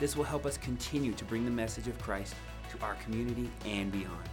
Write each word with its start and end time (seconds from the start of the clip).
This 0.00 0.16
will 0.16 0.24
help 0.24 0.46
us 0.46 0.56
continue 0.56 1.12
to 1.12 1.24
bring 1.26 1.44
the 1.44 1.50
message 1.50 1.86
of 1.86 1.98
Christ 2.00 2.34
to 2.72 2.82
our 2.82 2.94
community 2.94 3.50
and 3.66 3.92
beyond. 3.92 4.28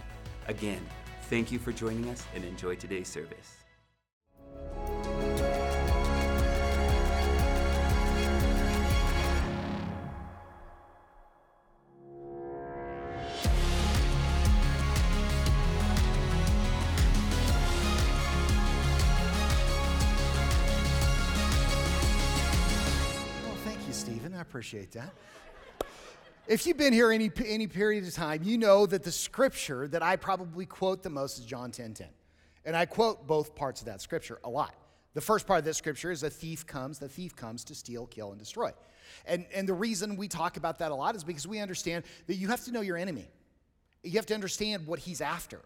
Again, 0.46 0.80
thank 1.24 1.52
you 1.52 1.58
for 1.58 1.72
joining 1.72 2.08
us 2.08 2.24
and 2.34 2.42
enjoy 2.42 2.74
today's 2.76 3.06
service. 3.06 3.54
Appreciate 24.40 24.90
that. 24.92 25.12
If 26.48 26.66
you've 26.66 26.78
been 26.78 26.94
here 26.94 27.12
any, 27.12 27.30
any 27.44 27.66
period 27.66 28.04
of 28.04 28.14
time, 28.14 28.42
you 28.42 28.56
know 28.56 28.86
that 28.86 29.02
the 29.02 29.12
scripture 29.12 29.86
that 29.88 30.02
I 30.02 30.16
probably 30.16 30.64
quote 30.64 31.02
the 31.02 31.10
most 31.10 31.38
is 31.38 31.44
John 31.44 31.70
10 31.70 31.92
10. 31.92 32.08
And 32.64 32.74
I 32.74 32.86
quote 32.86 33.26
both 33.26 33.54
parts 33.54 33.82
of 33.82 33.86
that 33.86 34.00
scripture 34.00 34.38
a 34.44 34.48
lot. 34.48 34.74
The 35.12 35.20
first 35.20 35.46
part 35.46 35.58
of 35.58 35.66
that 35.66 35.74
scripture 35.74 36.10
is 36.10 36.22
a 36.22 36.30
thief 36.30 36.66
comes, 36.66 36.98
the 36.98 37.08
thief 37.08 37.36
comes 37.36 37.64
to 37.64 37.74
steal, 37.74 38.06
kill, 38.06 38.30
and 38.30 38.38
destroy. 38.38 38.70
And, 39.26 39.44
and 39.54 39.68
the 39.68 39.74
reason 39.74 40.16
we 40.16 40.26
talk 40.26 40.56
about 40.56 40.78
that 40.78 40.90
a 40.90 40.94
lot 40.94 41.14
is 41.16 41.22
because 41.22 41.46
we 41.46 41.58
understand 41.58 42.04
that 42.26 42.36
you 42.36 42.48
have 42.48 42.64
to 42.64 42.72
know 42.72 42.80
your 42.80 42.96
enemy. 42.96 43.28
You 44.02 44.12
have 44.12 44.26
to 44.26 44.34
understand 44.34 44.86
what 44.86 45.00
he's 45.00 45.20
after. 45.20 45.60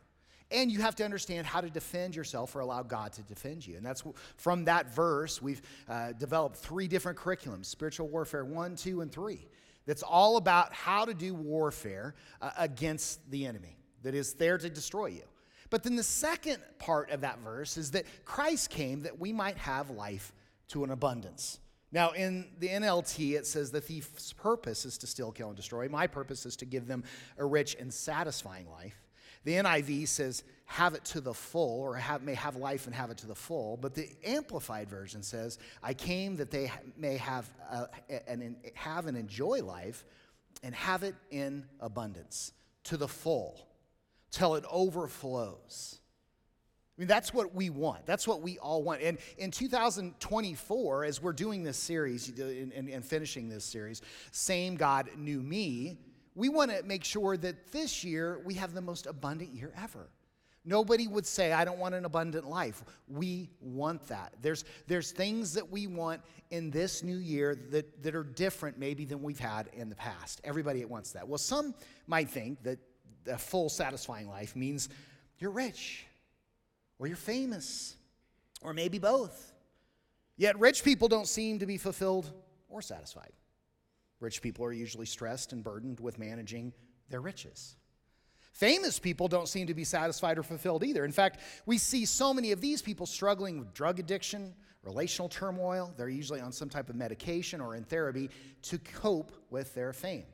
And 0.50 0.70
you 0.70 0.80
have 0.80 0.96
to 0.96 1.04
understand 1.04 1.46
how 1.46 1.60
to 1.60 1.70
defend 1.70 2.16
yourself 2.16 2.56
or 2.56 2.60
allow 2.60 2.82
God 2.82 3.12
to 3.12 3.22
defend 3.22 3.64
you. 3.64 3.76
And 3.76 3.86
that's 3.86 4.02
from 4.36 4.64
that 4.64 4.92
verse, 4.92 5.40
we've 5.40 5.62
uh, 5.88 6.12
developed 6.12 6.56
three 6.56 6.88
different 6.88 7.18
curriculums 7.18 7.66
spiritual 7.66 8.08
warfare 8.08 8.44
one, 8.44 8.74
two, 8.74 9.00
and 9.00 9.12
three. 9.12 9.46
That's 9.86 10.02
all 10.02 10.36
about 10.36 10.72
how 10.72 11.04
to 11.04 11.14
do 11.14 11.34
warfare 11.34 12.14
uh, 12.40 12.50
against 12.56 13.30
the 13.30 13.46
enemy 13.46 13.76
that 14.02 14.14
is 14.14 14.34
there 14.34 14.58
to 14.58 14.68
destroy 14.68 15.06
you. 15.06 15.22
But 15.70 15.82
then 15.82 15.96
the 15.96 16.02
second 16.02 16.58
part 16.78 17.10
of 17.10 17.22
that 17.22 17.38
verse 17.38 17.76
is 17.76 17.92
that 17.92 18.04
Christ 18.24 18.70
came 18.70 19.00
that 19.00 19.18
we 19.18 19.32
might 19.32 19.56
have 19.56 19.90
life 19.90 20.32
to 20.68 20.84
an 20.84 20.90
abundance. 20.90 21.60
Now, 21.92 22.10
in 22.10 22.48
the 22.58 22.68
NLT, 22.68 23.34
it 23.34 23.46
says 23.46 23.70
the 23.70 23.80
thief's 23.80 24.32
purpose 24.32 24.84
is 24.86 24.96
to 24.98 25.06
steal, 25.06 25.30
kill, 25.30 25.48
and 25.48 25.56
destroy. 25.56 25.88
My 25.88 26.06
purpose 26.06 26.46
is 26.46 26.56
to 26.56 26.64
give 26.64 26.86
them 26.86 27.04
a 27.38 27.44
rich 27.44 27.76
and 27.78 27.92
satisfying 27.92 28.70
life. 28.70 28.96
The 29.44 29.54
NIV 29.54 30.08
says, 30.08 30.44
have 30.66 30.94
it 30.94 31.04
to 31.04 31.20
the 31.20 31.34
full, 31.34 31.80
or 31.80 31.96
have, 31.96 32.22
may 32.22 32.34
have 32.34 32.56
life 32.56 32.86
and 32.86 32.94
have 32.94 33.10
it 33.10 33.18
to 33.18 33.26
the 33.26 33.34
full. 33.34 33.76
But 33.76 33.94
the 33.94 34.08
Amplified 34.24 34.88
Version 34.88 35.22
says, 35.22 35.58
I 35.82 35.92
came 35.92 36.36
that 36.36 36.50
they 36.50 36.70
may 36.96 37.18
have, 37.18 37.50
uh, 37.70 37.86
and 38.26 38.56
have 38.74 39.06
and 39.06 39.16
enjoy 39.16 39.62
life 39.62 40.04
and 40.62 40.74
have 40.74 41.02
it 41.02 41.14
in 41.30 41.64
abundance, 41.80 42.52
to 42.84 42.96
the 42.96 43.08
full, 43.08 43.66
till 44.30 44.54
it 44.54 44.64
overflows. 44.70 45.98
I 46.96 47.00
mean, 47.00 47.08
that's 47.08 47.34
what 47.34 47.54
we 47.54 47.70
want. 47.70 48.06
That's 48.06 48.28
what 48.28 48.42
we 48.42 48.58
all 48.58 48.82
want. 48.82 49.02
And 49.02 49.18
in 49.38 49.50
2024, 49.50 51.04
as 51.04 51.22
we're 51.22 51.32
doing 51.32 51.64
this 51.64 51.78
series 51.78 52.28
and, 52.28 53.04
finishing 53.04 53.48
this 53.48 53.64
series, 53.64 54.02
Same 54.30 54.76
God 54.76 55.10
New 55.16 55.42
Me, 55.42 55.98
we 56.34 56.48
want 56.48 56.70
to 56.70 56.82
make 56.84 57.04
sure 57.04 57.36
that 57.36 57.72
this 57.72 58.04
year 58.04 58.40
we 58.44 58.54
have 58.54 58.72
the 58.72 58.80
most 58.80 59.06
abundant 59.06 59.50
year 59.50 59.72
ever. 59.76 60.08
Nobody 60.64 61.08
would 61.08 61.26
say, 61.26 61.52
I 61.52 61.64
don't 61.64 61.78
want 61.78 61.94
an 61.94 62.04
abundant 62.04 62.48
life. 62.48 62.84
We 63.08 63.50
want 63.60 64.06
that. 64.08 64.32
There's, 64.40 64.64
there's 64.86 65.10
things 65.10 65.54
that 65.54 65.68
we 65.70 65.88
want 65.88 66.20
in 66.50 66.70
this 66.70 67.02
new 67.02 67.16
year 67.16 67.56
that, 67.70 68.02
that 68.04 68.14
are 68.14 68.22
different, 68.22 68.78
maybe, 68.78 69.04
than 69.04 69.22
we've 69.22 69.40
had 69.40 69.68
in 69.72 69.88
the 69.88 69.96
past. 69.96 70.40
Everybody 70.44 70.84
wants 70.84 71.12
that. 71.12 71.26
Well, 71.26 71.38
some 71.38 71.74
might 72.06 72.30
think 72.30 72.62
that 72.62 72.78
a 73.26 73.38
full, 73.38 73.68
satisfying 73.68 74.28
life 74.28 74.54
means 74.54 74.88
you're 75.40 75.50
rich, 75.50 76.06
or 77.00 77.08
you're 77.08 77.16
famous, 77.16 77.96
or 78.62 78.72
maybe 78.72 79.00
both. 79.00 79.52
Yet, 80.36 80.58
rich 80.60 80.84
people 80.84 81.08
don't 81.08 81.26
seem 81.26 81.58
to 81.58 81.66
be 81.66 81.76
fulfilled 81.76 82.30
or 82.68 82.82
satisfied. 82.82 83.32
Rich 84.22 84.40
people 84.40 84.64
are 84.64 84.72
usually 84.72 85.04
stressed 85.04 85.52
and 85.52 85.64
burdened 85.64 85.98
with 85.98 86.16
managing 86.16 86.72
their 87.10 87.20
riches. 87.20 87.74
Famous 88.52 89.00
people 89.00 89.26
don't 89.26 89.48
seem 89.48 89.66
to 89.66 89.74
be 89.74 89.82
satisfied 89.82 90.38
or 90.38 90.44
fulfilled 90.44 90.84
either. 90.84 91.04
In 91.04 91.10
fact, 91.10 91.40
we 91.66 91.76
see 91.76 92.04
so 92.04 92.32
many 92.32 92.52
of 92.52 92.60
these 92.60 92.82
people 92.82 93.04
struggling 93.04 93.58
with 93.58 93.74
drug 93.74 93.98
addiction, 93.98 94.54
relational 94.84 95.28
turmoil. 95.28 95.92
They're 95.96 96.08
usually 96.08 96.40
on 96.40 96.52
some 96.52 96.68
type 96.68 96.88
of 96.88 96.94
medication 96.94 97.60
or 97.60 97.74
in 97.74 97.82
therapy 97.82 98.30
to 98.62 98.78
cope 98.78 99.32
with 99.50 99.74
their 99.74 99.92
fame. 99.92 100.26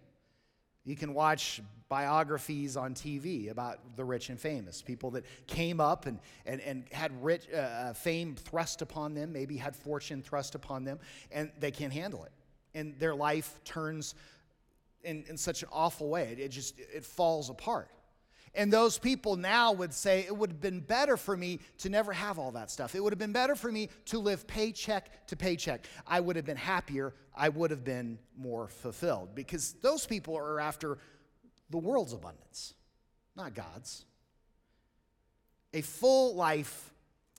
You 0.85 0.95
can 0.95 1.15
watch 1.15 1.63
biographies 1.89 2.77
on 2.77 2.93
TV 2.93 3.51
about 3.51 3.97
the 3.97 4.05
rich 4.05 4.29
and 4.29 4.39
famous, 4.39 4.83
people 4.83 5.13
that 5.13 5.25
came 5.47 5.81
up 5.81 6.05
and, 6.05 6.19
and, 6.45 6.61
and 6.61 6.85
had 6.93 7.25
rich, 7.25 7.47
uh, 7.55 7.57
uh 7.57 7.93
fame 7.95 8.35
thrust 8.37 8.83
upon 8.83 9.15
them, 9.15 9.33
maybe 9.33 9.57
had 9.57 9.75
fortune 9.75 10.21
thrust 10.21 10.55
upon 10.55 10.85
them, 10.85 10.99
and 11.31 11.51
they 11.59 11.71
can't 11.71 11.93
handle 11.93 12.25
it 12.25 12.33
and 12.79 12.99
their 12.99 13.15
life 13.15 13.61
turns 13.65 14.15
in, 15.03 15.25
in 15.29 15.37
such 15.37 15.63
an 15.63 15.69
awful 15.73 16.09
way. 16.09 16.37
It, 16.39 16.49
just 16.49 16.79
it 16.79 17.05
falls 17.05 17.51
apart. 17.51 17.91
And 18.55 18.73
those 18.73 18.99
people 18.99 19.37
now 19.37 19.73
would 19.73 19.93
say, 19.93 20.21
it 20.21 20.37
would 20.37 20.51
have 20.51 20.61
been 20.61 20.81
better 20.81 21.17
for 21.17 21.37
me 21.37 21.61
to 21.79 21.89
never 21.89 22.13
have 22.13 22.39
all 22.39 22.53
that 22.53 22.71
stuff. 22.71 22.95
It 22.95 23.03
would 23.03 23.13
have 23.13 23.19
been 23.19 23.33
better 23.33 23.55
for 23.55 23.71
me 23.71 23.89
to 24.07 24.19
live 24.19 24.47
paycheck 24.47 25.27
to 25.29 25.37
paycheck. 25.37 25.87
I 26.07 26.21
would 26.21 26.37
have 26.37 26.47
been 26.47 26.57
happier. 26.57 27.15
I 27.37 27.51
would 27.51 27.71
have 27.71 27.85
been 27.85 28.19
more 28.37 28.69
fulfilled 28.69 29.35
because 29.35 29.75
those 29.83 30.07
people 30.07 30.37
are 30.37 30.61
after 30.61 30.99
the 31.71 31.79
world's 31.79 32.15
abundance, 32.15 32.75
not 33.37 33.55
God's. 33.55 34.07
A 35.75 35.83
full 35.83 36.35
life 36.35 36.93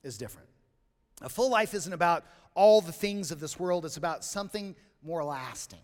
is 0.04 0.16
different. 0.16 0.48
A 1.20 1.28
full 1.28 1.50
life 1.50 1.74
isn't 1.74 1.92
about 1.92 2.24
all 2.54 2.80
the 2.80 2.92
things 2.92 3.30
of 3.30 3.40
this 3.40 3.58
world, 3.58 3.84
it's 3.84 3.96
about 3.96 4.24
something 4.24 4.74
more 5.02 5.24
lasting. 5.24 5.80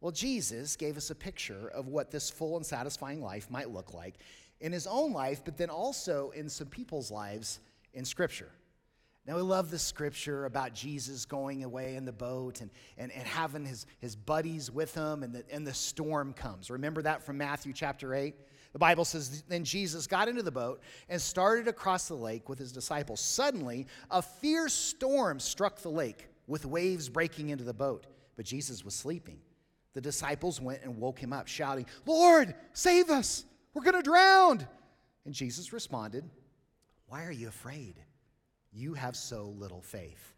Well, 0.00 0.12
Jesus 0.12 0.76
gave 0.76 0.96
us 0.96 1.10
a 1.10 1.14
picture 1.14 1.68
of 1.68 1.88
what 1.88 2.10
this 2.10 2.30
full 2.30 2.56
and 2.56 2.64
satisfying 2.64 3.20
life 3.20 3.50
might 3.50 3.70
look 3.70 3.94
like 3.94 4.14
in 4.60 4.72
his 4.72 4.86
own 4.86 5.12
life, 5.12 5.42
but 5.44 5.56
then 5.56 5.70
also 5.70 6.30
in 6.30 6.48
some 6.48 6.68
people's 6.68 7.10
lives 7.10 7.60
in 7.94 8.04
Scripture. 8.04 8.50
Now, 9.28 9.36
we 9.36 9.42
love 9.42 9.70
the 9.70 9.78
scripture 9.78 10.46
about 10.46 10.72
Jesus 10.72 11.26
going 11.26 11.62
away 11.62 11.96
in 11.96 12.06
the 12.06 12.12
boat 12.12 12.62
and, 12.62 12.70
and, 12.96 13.12
and 13.12 13.26
having 13.26 13.66
his, 13.66 13.84
his 13.98 14.16
buddies 14.16 14.70
with 14.70 14.94
him, 14.94 15.22
and 15.22 15.34
the, 15.34 15.44
and 15.52 15.66
the 15.66 15.74
storm 15.74 16.32
comes. 16.32 16.70
Remember 16.70 17.02
that 17.02 17.22
from 17.22 17.36
Matthew 17.36 17.74
chapter 17.74 18.14
8? 18.14 18.34
The 18.72 18.78
Bible 18.78 19.04
says, 19.04 19.42
Then 19.42 19.64
Jesus 19.64 20.06
got 20.06 20.28
into 20.28 20.42
the 20.42 20.50
boat 20.50 20.80
and 21.10 21.20
started 21.20 21.68
across 21.68 22.08
the 22.08 22.14
lake 22.14 22.48
with 22.48 22.58
his 22.58 22.72
disciples. 22.72 23.20
Suddenly, 23.20 23.86
a 24.10 24.22
fierce 24.22 24.72
storm 24.72 25.40
struck 25.40 25.82
the 25.82 25.90
lake, 25.90 26.28
with 26.48 26.66
waves 26.66 27.08
breaking 27.08 27.50
into 27.50 27.62
the 27.62 27.72
boat 27.72 28.06
but 28.38 28.46
Jesus 28.46 28.84
was 28.84 28.94
sleeping. 28.94 29.40
The 29.94 30.00
disciples 30.00 30.60
went 30.60 30.84
and 30.84 30.96
woke 30.96 31.18
him 31.18 31.32
up, 31.32 31.48
shouting, 31.48 31.86
Lord, 32.06 32.54
save 32.72 33.10
us! 33.10 33.44
We're 33.74 33.82
going 33.82 33.96
to 33.96 34.02
drown! 34.02 34.64
And 35.24 35.34
Jesus 35.34 35.72
responded, 35.72 36.24
Why 37.08 37.24
are 37.24 37.32
you 37.32 37.48
afraid? 37.48 37.96
You 38.72 38.94
have 38.94 39.16
so 39.16 39.52
little 39.58 39.82
faith. 39.82 40.34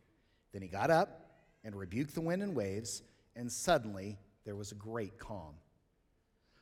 Then 0.52 0.62
he 0.62 0.68
got 0.68 0.90
up 0.90 1.30
and 1.62 1.76
rebuked 1.76 2.14
the 2.14 2.22
wind 2.22 2.42
and 2.42 2.56
waves, 2.56 3.02
and 3.36 3.52
suddenly 3.52 4.18
there 4.46 4.56
was 4.56 4.72
a 4.72 4.76
great 4.76 5.18
calm. 5.18 5.56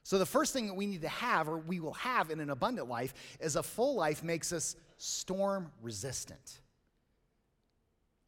So, 0.02 0.18
the 0.18 0.26
first 0.26 0.52
thing 0.52 0.66
that 0.66 0.74
we 0.74 0.86
need 0.86 1.02
to 1.02 1.08
have, 1.08 1.48
or 1.48 1.58
we 1.58 1.78
will 1.78 1.94
have 1.94 2.30
in 2.30 2.40
an 2.40 2.50
abundant 2.50 2.88
life, 2.88 3.14
is 3.38 3.54
a 3.54 3.62
full 3.62 3.94
life 3.94 4.24
makes 4.24 4.52
us 4.52 4.74
storm 4.96 5.70
resistant. 5.82 6.62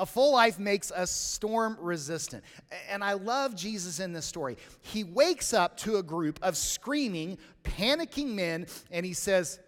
A 0.00 0.06
full 0.06 0.32
life 0.32 0.58
makes 0.58 0.90
us 0.90 1.10
storm 1.10 1.76
resistant. 1.78 2.42
And 2.88 3.04
I 3.04 3.12
love 3.12 3.54
Jesus 3.54 4.00
in 4.00 4.14
this 4.14 4.24
story. 4.24 4.56
He 4.80 5.04
wakes 5.04 5.52
up 5.52 5.76
to 5.78 5.98
a 5.98 6.02
group 6.02 6.38
of 6.40 6.56
screaming, 6.56 7.36
panicking 7.64 8.28
men, 8.28 8.66
and 8.90 9.04
he 9.04 9.12
says, 9.12 9.60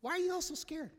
Why 0.00 0.14
are 0.14 0.18
you 0.18 0.32
all 0.32 0.42
so 0.42 0.56
scared? 0.56 0.90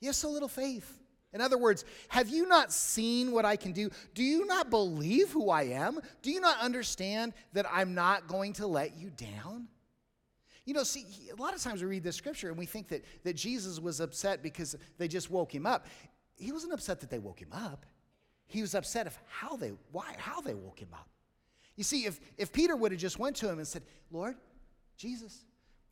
You 0.00 0.10
have 0.10 0.16
so 0.16 0.30
little 0.30 0.48
faith. 0.48 1.00
In 1.32 1.40
other 1.40 1.58
words, 1.58 1.84
have 2.06 2.28
you 2.28 2.46
not 2.46 2.72
seen 2.72 3.32
what 3.32 3.44
I 3.44 3.56
can 3.56 3.72
do? 3.72 3.90
Do 4.14 4.22
you 4.22 4.46
not 4.46 4.70
believe 4.70 5.32
who 5.32 5.50
I 5.50 5.64
am? 5.64 5.98
Do 6.22 6.30
you 6.30 6.40
not 6.40 6.60
understand 6.60 7.32
that 7.52 7.66
I'm 7.68 7.94
not 7.94 8.28
going 8.28 8.52
to 8.54 8.68
let 8.68 8.96
you 8.96 9.10
down? 9.10 9.66
You 10.64 10.72
know, 10.72 10.84
see, 10.84 11.04
a 11.36 11.42
lot 11.42 11.52
of 11.52 11.60
times 11.60 11.82
we 11.82 11.88
read 11.88 12.04
this 12.04 12.16
scripture 12.16 12.48
and 12.48 12.56
we 12.56 12.64
think 12.64 12.88
that, 12.88 13.04
that 13.24 13.34
Jesus 13.34 13.80
was 13.80 13.98
upset 13.98 14.40
because 14.40 14.76
they 14.98 15.08
just 15.08 15.30
woke 15.30 15.52
him 15.52 15.66
up. 15.66 15.86
He 16.36 16.52
wasn't 16.52 16.72
upset 16.72 17.00
that 17.00 17.10
they 17.10 17.18
woke 17.18 17.40
him 17.40 17.52
up. 17.52 17.86
He 18.46 18.60
was 18.60 18.74
upset 18.74 19.06
of 19.06 19.18
how 19.28 19.56
they, 19.56 19.72
why, 19.92 20.14
how 20.18 20.40
they 20.40 20.54
woke 20.54 20.78
him 20.78 20.90
up. 20.92 21.08
You 21.76 21.84
see, 21.84 22.04
if, 22.04 22.20
if 22.36 22.52
Peter 22.52 22.76
would 22.76 22.92
have 22.92 23.00
just 23.00 23.18
went 23.18 23.36
to 23.36 23.48
him 23.48 23.58
and 23.58 23.66
said, 23.66 23.82
Lord, 24.10 24.36
Jesus, 24.96 25.44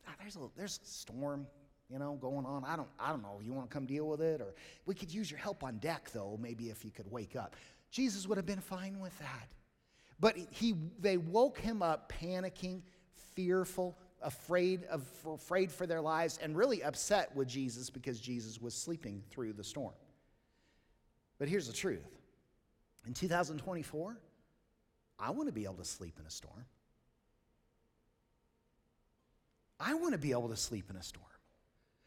ah, 0.07 0.11
there's, 0.19 0.35
a, 0.35 0.49
there's 0.55 0.79
a 0.83 0.87
storm 0.87 1.47
you 1.89 1.99
know, 1.99 2.17
going 2.19 2.45
on. 2.45 2.63
I 2.65 2.75
don't, 2.75 2.87
I 2.99 3.09
don't 3.09 3.21
know. 3.21 3.39
You 3.43 3.53
want 3.53 3.69
to 3.69 3.73
come 3.73 3.85
deal 3.85 4.07
with 4.07 4.21
it? 4.21 4.41
Or 4.41 4.55
we 4.85 4.95
could 4.95 5.13
use 5.13 5.29
your 5.29 5.39
help 5.39 5.63
on 5.63 5.77
deck, 5.77 6.09
though, 6.11 6.39
maybe 6.41 6.69
if 6.69 6.83
you 6.83 6.91
could 6.91 7.09
wake 7.11 7.35
up. 7.35 7.55
Jesus 7.91 8.27
would 8.27 8.37
have 8.37 8.45
been 8.45 8.61
fine 8.61 8.99
with 8.99 9.17
that. 9.19 9.49
But 10.19 10.37
he, 10.49 10.75
they 10.99 11.17
woke 11.17 11.59
him 11.59 11.81
up 11.81 12.11
panicking, 12.11 12.81
fearful, 13.35 13.97
afraid, 14.21 14.85
of, 14.85 15.03
afraid 15.27 15.71
for 15.71 15.85
their 15.85 16.01
lives, 16.01 16.39
and 16.41 16.57
really 16.57 16.81
upset 16.83 17.35
with 17.35 17.47
Jesus 17.47 17.89
because 17.89 18.19
Jesus 18.19 18.59
was 18.59 18.73
sleeping 18.73 19.21
through 19.29 19.53
the 19.53 19.63
storm. 19.63 19.93
But 21.39 21.49
here's 21.49 21.67
the 21.67 21.73
truth 21.73 22.05
in 23.05 23.13
2024, 23.13 24.17
I 25.19 25.29
want 25.31 25.47
to 25.47 25.53
be 25.53 25.65
able 25.65 25.75
to 25.75 25.85
sleep 25.85 26.15
in 26.19 26.25
a 26.25 26.29
storm. 26.29 26.65
I 29.79 29.93
want 29.95 30.13
to 30.13 30.17
be 30.17 30.31
able 30.31 30.49
to 30.49 30.55
sleep 30.55 30.89
in 30.89 30.95
a 30.95 31.03
storm. 31.03 31.25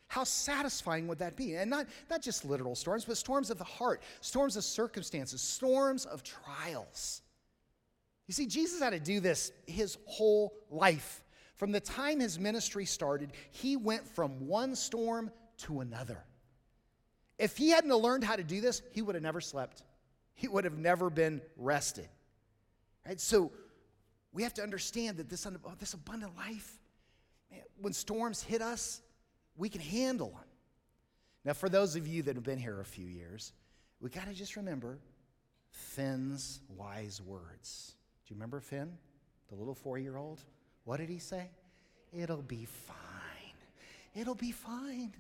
How 0.09 0.25
satisfying 0.25 1.09
would 1.09 1.19
that 1.19 1.37
be? 1.37 1.57
And 1.57 1.69
not, 1.69 1.87
not 2.09 2.23
just 2.23 2.45
literal 2.45 2.75
storms, 2.75 3.05
but 3.05 3.17
storms 3.17 3.51
of 3.51 3.59
the 3.59 3.65
heart, 3.65 4.03
storms 4.21 4.57
of 4.57 4.65
circumstances, 4.65 5.43
storms 5.43 6.07
of 6.07 6.23
trials. 6.23 7.23
You 8.27 8.33
see, 8.33 8.47
Jesus 8.47 8.81
had 8.81 8.91
to 8.91 9.01
do 9.01 9.21
this 9.21 9.53
his 9.67 9.99
whole 10.07 10.55
life. 10.71 11.23
From 11.57 11.73
the 11.73 11.81
time 11.81 12.21
his 12.21 12.39
ministry 12.39 12.85
started, 12.85 13.33
he 13.51 13.77
went 13.77 14.07
from 14.07 14.47
one 14.47 14.75
storm 14.75 15.31
to 15.59 15.81
another. 15.81 16.25
If 17.39 17.57
he 17.57 17.71
hadn't 17.71 17.95
learned 17.95 18.25
how 18.25 18.37
to 18.37 18.45
do 18.45 18.61
this, 18.61 18.83
he 18.93 19.03
would 19.03 19.15
have 19.15 19.23
never 19.23 19.41
slept. 19.41 19.83
He 20.35 20.49
would 20.49 20.65
have 20.65 20.79
never 20.79 21.11
been 21.11 21.41
rested. 21.57 22.09
Right? 23.07 23.21
So 23.21 23.53
we 24.33 24.43
have 24.43 24.55
to 24.55 24.63
understand 24.63 25.19
that 25.19 25.29
this, 25.29 25.47
oh, 25.47 25.73
this 25.79 25.95
abundant 25.95 26.37
life, 26.37 26.79
man, 27.51 27.63
when 27.81 27.93
storms 27.93 28.43
hit 28.43 28.63
us, 28.63 29.01
we 29.57 29.69
can 29.69 29.81
handle 29.81 30.31
them. 30.31 30.45
Now, 31.45 31.53
for 31.53 31.69
those 31.69 31.95
of 31.95 32.07
you 32.07 32.23
that 32.23 32.35
have 32.35 32.45
been 32.45 32.59
here 32.59 32.81
a 32.81 32.85
few 32.85 33.07
years, 33.07 33.53
we 34.01 34.11
got 34.11 34.27
to 34.27 34.35
just 34.35 34.57
remember 34.57 34.99
Finn's 35.71 36.61
wise 36.77 37.21
words. 37.23 37.95
Do 38.27 38.35
you 38.35 38.37
remember 38.37 38.61
Finn, 38.61 38.93
the 39.49 39.55
little 39.55 39.75
four 39.75 39.99
year 39.99 40.17
old? 40.17 40.43
What 40.85 40.99
did 40.99 41.09
he 41.09 41.19
say? 41.19 41.51
It'll 42.13 42.43
be 42.43 42.67
fine. 42.67 42.97
It'll 44.15 44.35
be 44.35 44.53
fine. 44.53 45.15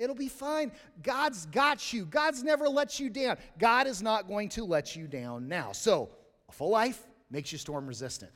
It'll 0.00 0.16
be 0.16 0.28
fine. 0.28 0.72
God's 1.02 1.46
got 1.46 1.92
you. 1.92 2.04
God's 2.06 2.42
never 2.42 2.68
let 2.68 2.98
you 2.98 3.08
down. 3.08 3.36
God 3.58 3.86
is 3.86 4.02
not 4.02 4.26
going 4.26 4.48
to 4.50 4.64
let 4.64 4.96
you 4.96 5.06
down 5.06 5.46
now. 5.46 5.70
So, 5.70 6.10
a 6.48 6.52
full 6.52 6.70
life 6.70 7.06
makes 7.30 7.52
you 7.52 7.58
storm 7.58 7.86
resistant. 7.86 8.32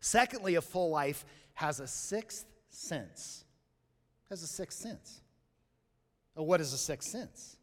Secondly, 0.00 0.56
a 0.56 0.62
full 0.62 0.90
life 0.90 1.24
has 1.54 1.78
a 1.78 1.86
sixth 1.86 2.46
sense 2.70 3.44
has 4.30 4.42
a 4.42 4.46
sixth 4.46 4.78
sense. 4.78 5.20
Well, 6.34 6.46
what 6.46 6.60
is 6.60 6.72
a 6.72 6.78
sixth 6.78 7.10
sense? 7.10 7.56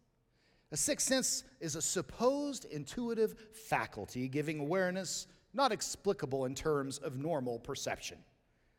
A 0.72 0.78
sixth 0.78 1.08
sense 1.08 1.46
is 1.62 1.76
a 1.76 1.82
supposed 1.82 2.66
intuitive 2.66 3.36
faculty 3.68 4.28
giving 4.28 4.60
awareness 4.60 5.28
not 5.54 5.72
explicable 5.72 6.46
in 6.46 6.54
terms 6.54 6.98
of 6.98 7.18
normal 7.18 7.58
perception, 7.58 8.18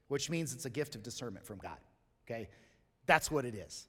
which 0.08 0.28
means 0.28 0.52
it's 0.52 0.66
a 0.66 0.70
gift 0.70 0.94
of 0.94 1.02
discernment 1.02 1.46
from 1.46 1.58
God. 1.58 1.78
Okay? 2.26 2.48
That's 3.06 3.30
what 3.30 3.46
it 3.46 3.54
is. 3.54 3.88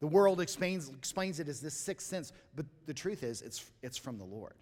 The 0.00 0.06
world 0.06 0.40
explains, 0.40 0.88
explains 0.88 1.40
it 1.40 1.48
as 1.48 1.60
this 1.60 1.74
sixth 1.74 2.06
sense, 2.06 2.32
but 2.56 2.66
the 2.86 2.94
truth 2.94 3.22
is 3.22 3.42
it's, 3.42 3.70
it's 3.82 3.98
from 3.98 4.18
the 4.18 4.24
Lord. 4.24 4.54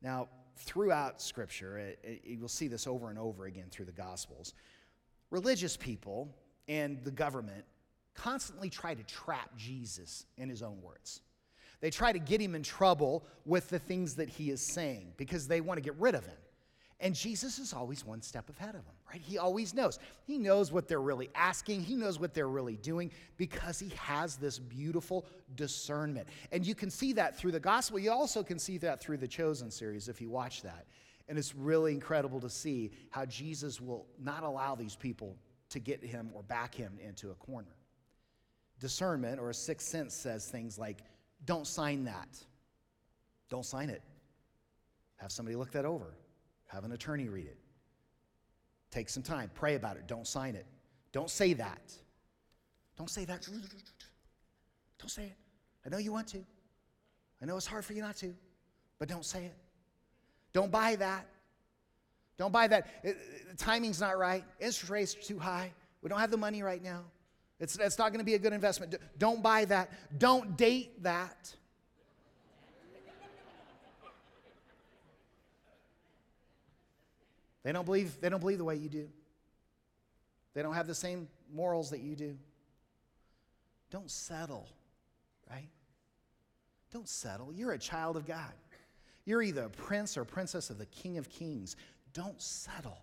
Now, 0.00 0.28
throughout 0.56 1.20
Scripture, 1.20 1.78
it, 1.78 1.98
it, 2.02 2.22
you 2.24 2.40
will 2.40 2.48
see 2.48 2.68
this 2.68 2.86
over 2.86 3.10
and 3.10 3.18
over 3.18 3.44
again 3.44 3.66
through 3.70 3.84
the 3.84 3.92
Gospels. 3.92 4.54
Religious 5.30 5.76
people 5.76 6.34
and 6.68 7.02
the 7.04 7.10
government 7.10 7.64
constantly 8.14 8.70
try 8.70 8.94
to 8.94 9.02
trap 9.04 9.50
Jesus 9.56 10.26
in 10.36 10.48
his 10.48 10.62
own 10.62 10.80
words. 10.82 11.20
They 11.80 11.90
try 11.90 12.12
to 12.12 12.18
get 12.18 12.40
him 12.40 12.54
in 12.54 12.62
trouble 12.62 13.24
with 13.44 13.68
the 13.68 13.78
things 13.78 14.14
that 14.16 14.28
he 14.28 14.50
is 14.50 14.60
saying 14.60 15.12
because 15.16 15.48
they 15.48 15.60
want 15.60 15.78
to 15.78 15.82
get 15.82 15.96
rid 15.98 16.14
of 16.14 16.24
him. 16.24 16.36
And 17.02 17.16
Jesus 17.16 17.58
is 17.58 17.72
always 17.72 18.06
one 18.06 18.22
step 18.22 18.48
ahead 18.48 18.76
of 18.76 18.84
them, 18.84 18.94
right? 19.10 19.20
He 19.20 19.36
always 19.36 19.74
knows. 19.74 19.98
He 20.24 20.38
knows 20.38 20.70
what 20.70 20.86
they're 20.86 21.00
really 21.00 21.30
asking, 21.34 21.82
he 21.82 21.96
knows 21.96 22.20
what 22.20 22.32
they're 22.32 22.48
really 22.48 22.76
doing 22.76 23.10
because 23.36 23.80
he 23.80 23.90
has 23.96 24.36
this 24.36 24.60
beautiful 24.60 25.26
discernment. 25.56 26.28
And 26.52 26.64
you 26.64 26.76
can 26.76 26.90
see 26.90 27.12
that 27.14 27.36
through 27.36 27.50
the 27.50 27.60
gospel. 27.60 27.98
You 27.98 28.12
also 28.12 28.44
can 28.44 28.56
see 28.58 28.78
that 28.78 29.00
through 29.00 29.16
the 29.16 29.26
Chosen 29.26 29.68
series 29.68 30.08
if 30.08 30.20
you 30.20 30.30
watch 30.30 30.62
that. 30.62 30.86
And 31.28 31.36
it's 31.36 31.56
really 31.56 31.92
incredible 31.92 32.40
to 32.40 32.48
see 32.48 32.92
how 33.10 33.24
Jesus 33.26 33.80
will 33.80 34.06
not 34.20 34.44
allow 34.44 34.76
these 34.76 34.94
people 34.94 35.36
to 35.70 35.80
get 35.80 36.04
him 36.04 36.30
or 36.32 36.44
back 36.44 36.72
him 36.72 36.98
into 37.04 37.32
a 37.32 37.34
corner. 37.34 37.74
Discernment 38.78 39.40
or 39.40 39.50
a 39.50 39.54
sixth 39.54 39.88
sense 39.88 40.14
says 40.14 40.46
things 40.46 40.78
like, 40.78 40.98
don't 41.46 41.66
sign 41.66 42.04
that. 42.04 42.28
Don't 43.50 43.66
sign 43.66 43.90
it. 43.90 44.02
Have 45.16 45.32
somebody 45.32 45.56
look 45.56 45.72
that 45.72 45.84
over. 45.84 46.14
Have 46.72 46.84
an 46.84 46.92
attorney 46.92 47.28
read 47.28 47.46
it. 47.46 47.58
Take 48.90 49.08
some 49.08 49.22
time. 49.22 49.50
Pray 49.54 49.74
about 49.74 49.96
it. 49.96 50.06
Don't 50.06 50.26
sign 50.26 50.54
it. 50.54 50.66
Don't 51.12 51.30
say 51.30 51.52
that. 51.54 51.92
Don't 52.96 53.10
say 53.10 53.24
that. 53.26 53.46
Don't 54.98 55.10
say 55.10 55.24
it. 55.24 55.36
I 55.84 55.90
know 55.90 55.98
you 55.98 56.12
want 56.12 56.28
to. 56.28 56.38
I 57.42 57.44
know 57.44 57.56
it's 57.56 57.66
hard 57.66 57.84
for 57.84 57.92
you 57.92 58.00
not 58.00 58.16
to, 58.18 58.34
but 58.98 59.08
don't 59.08 59.24
say 59.24 59.44
it. 59.44 59.56
Don't 60.52 60.70
buy 60.70 60.96
that. 60.96 61.26
Don't 62.38 62.52
buy 62.52 62.68
that. 62.68 62.88
It, 63.02 63.16
the 63.50 63.56
timing's 63.56 64.00
not 64.00 64.16
right. 64.16 64.44
Interest 64.60 64.88
rates 64.88 65.16
are 65.16 65.22
too 65.22 65.38
high. 65.38 65.72
We 66.02 66.08
don't 66.08 66.20
have 66.20 66.30
the 66.30 66.36
money 66.36 66.62
right 66.62 66.82
now. 66.82 67.04
It's, 67.60 67.76
it's 67.78 67.98
not 67.98 68.10
going 68.10 68.18
to 68.18 68.24
be 68.24 68.34
a 68.34 68.38
good 68.38 68.52
investment. 68.52 68.94
Don't 69.18 69.42
buy 69.42 69.64
that. 69.66 69.90
Don't 70.18 70.56
date 70.56 71.02
that. 71.02 71.54
They 77.62 77.72
don't 77.72 77.84
believe, 77.84 78.20
they 78.20 78.28
don't 78.28 78.40
believe 78.40 78.58
the 78.58 78.64
way 78.64 78.76
you 78.76 78.88
do. 78.88 79.08
They 80.54 80.62
don't 80.62 80.74
have 80.74 80.86
the 80.86 80.94
same 80.94 81.28
morals 81.52 81.90
that 81.90 82.00
you 82.00 82.16
do. 82.16 82.36
Don't 83.90 84.10
settle, 84.10 84.68
right? 85.50 85.68
Don't 86.92 87.08
settle. 87.08 87.52
You're 87.52 87.72
a 87.72 87.78
child 87.78 88.16
of 88.16 88.26
God. 88.26 88.52
You're 89.24 89.42
either 89.42 89.64
a 89.64 89.70
prince 89.70 90.16
or 90.16 90.24
princess 90.24 90.70
of 90.70 90.78
the 90.78 90.86
King 90.86 91.18
of 91.18 91.30
Kings. 91.30 91.76
Don't 92.12 92.40
settle. 92.40 92.98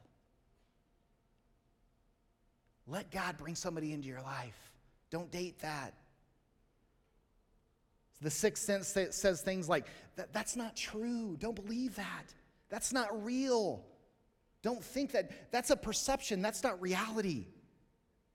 Let 2.88 3.12
God 3.12 3.38
bring 3.38 3.56
somebody 3.56 3.94
into 3.94 4.08
your 4.08 4.22
life. 4.22 4.72
Don't 5.12 5.32
date 5.32 5.60
that. 5.60 5.94
The 8.22 8.30
sixth 8.30 8.64
sense 8.64 8.88
says 9.12 9.42
things 9.42 9.70
like, 9.70 9.86
that, 10.18 10.34
that's 10.34 10.56
not 10.56 10.76
true. 10.76 11.38
Don't 11.40 11.56
believe 11.56 11.96
that. 11.96 12.26
That's 12.70 12.92
not 12.92 13.24
real. 13.24 13.86
Don't 14.62 14.84
think 14.84 15.12
that. 15.14 15.52
That's 15.52 15.70
a 15.70 15.76
perception. 15.76 16.42
That's 16.42 16.64
not 16.64 16.82
reality. 16.82 17.48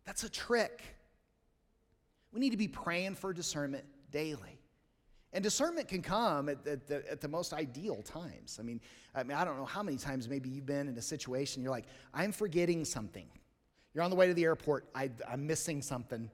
That's 0.05 0.25
a 0.25 0.29
trick. 0.29 0.83
We 2.33 2.41
need 2.41 2.51
to 2.51 2.57
be 2.57 2.69
praying 2.69 3.15
for 3.15 3.33
discernment 3.33 3.85
daily. 4.11 4.59
And 5.35 5.43
discernment 5.43 5.89
can 5.89 6.01
come 6.01 6.49
at, 6.49 6.65
at, 6.67 6.87
the, 6.87 7.11
at 7.11 7.21
the 7.21 7.29
most 7.29 7.53
ideal 7.53 8.03
times. 8.03 8.59
I 8.61 8.63
mean, 8.63 8.81
I 9.15 9.25
mean, 9.25 9.37
I 9.37 9.45
don't 9.45 9.57
know 9.57 9.65
how 9.65 9.83
many 9.83 9.97
times 9.97 10.29
maybe 10.29 10.49
you've 10.49 10.65
been 10.65 10.87
in 10.87 10.97
a 10.97 11.03
situation 11.03 11.63
you're 11.63 11.73
like, 11.73 11.87
I'm 12.15 12.31
forgetting 12.31 12.85
something. 12.85 13.27
You're 13.93 14.05
on 14.05 14.11
the 14.11 14.17
way 14.17 14.29
to 14.29 14.35
the 14.35 14.45
airport, 14.45 14.87
I, 14.95 15.11
I'm 15.29 15.47
missing 15.47 15.83
something. 15.83 16.31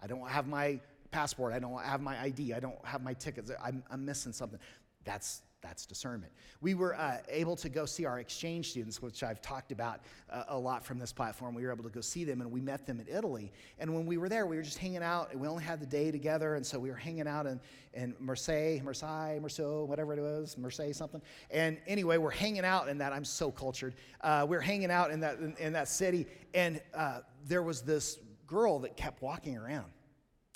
I 0.00 0.06
don't 0.06 0.28
have 0.28 0.46
my 0.46 0.80
passport, 1.10 1.54
I 1.54 1.58
don't 1.58 1.80
have 1.82 2.00
my 2.00 2.20
ID, 2.20 2.54
I 2.54 2.60
don't 2.60 2.84
have 2.84 3.02
my 3.02 3.14
tickets, 3.14 3.50
I'm, 3.64 3.82
I'm 3.90 4.04
missing 4.04 4.32
something. 4.32 4.60
That's 5.06 5.42
that's 5.62 5.86
discernment. 5.86 6.32
We 6.60 6.74
were 6.74 6.94
uh, 6.94 7.18
able 7.28 7.56
to 7.56 7.68
go 7.68 7.86
see 7.86 8.04
our 8.04 8.20
exchange 8.20 8.70
students, 8.70 9.02
which 9.02 9.24
I've 9.24 9.40
talked 9.40 9.72
about 9.72 10.00
uh, 10.30 10.44
a 10.48 10.58
lot 10.58 10.84
from 10.84 10.98
this 10.98 11.12
platform. 11.12 11.54
We 11.54 11.64
were 11.64 11.72
able 11.72 11.82
to 11.82 11.90
go 11.90 12.00
see 12.02 12.22
them, 12.22 12.40
and 12.40 12.52
we 12.52 12.60
met 12.60 12.86
them 12.86 13.00
in 13.00 13.08
Italy. 13.08 13.50
And 13.80 13.92
when 13.92 14.06
we 14.06 14.16
were 14.16 14.28
there, 14.28 14.46
we 14.46 14.56
were 14.56 14.62
just 14.62 14.78
hanging 14.78 15.02
out, 15.02 15.34
we 15.34 15.48
only 15.48 15.64
had 15.64 15.80
the 15.80 15.86
day 15.86 16.12
together, 16.12 16.54
and 16.54 16.64
so 16.64 16.78
we 16.78 16.90
were 16.90 16.96
hanging 16.96 17.26
out 17.26 17.46
in, 17.46 17.58
in 17.94 18.14
Marseille, 18.20 18.80
Marseille, 18.84 19.40
Marceau, 19.40 19.84
whatever 19.84 20.12
it 20.12 20.20
was, 20.20 20.56
Marseille 20.56 20.92
something. 20.92 21.22
And 21.50 21.78
anyway, 21.88 22.16
we're 22.18 22.30
hanging 22.30 22.64
out 22.64 22.88
in 22.88 22.98
that. 22.98 23.12
I'm 23.12 23.24
so 23.24 23.50
cultured. 23.50 23.94
Uh, 24.20 24.46
we're 24.48 24.60
hanging 24.60 24.92
out 24.92 25.10
in 25.10 25.20
that, 25.20 25.38
in, 25.38 25.56
in 25.58 25.72
that 25.72 25.88
city, 25.88 26.26
and 26.54 26.80
uh, 26.94 27.20
there 27.48 27.62
was 27.62 27.82
this 27.82 28.18
girl 28.46 28.78
that 28.80 28.96
kept 28.96 29.22
walking 29.22 29.56
around 29.56 29.90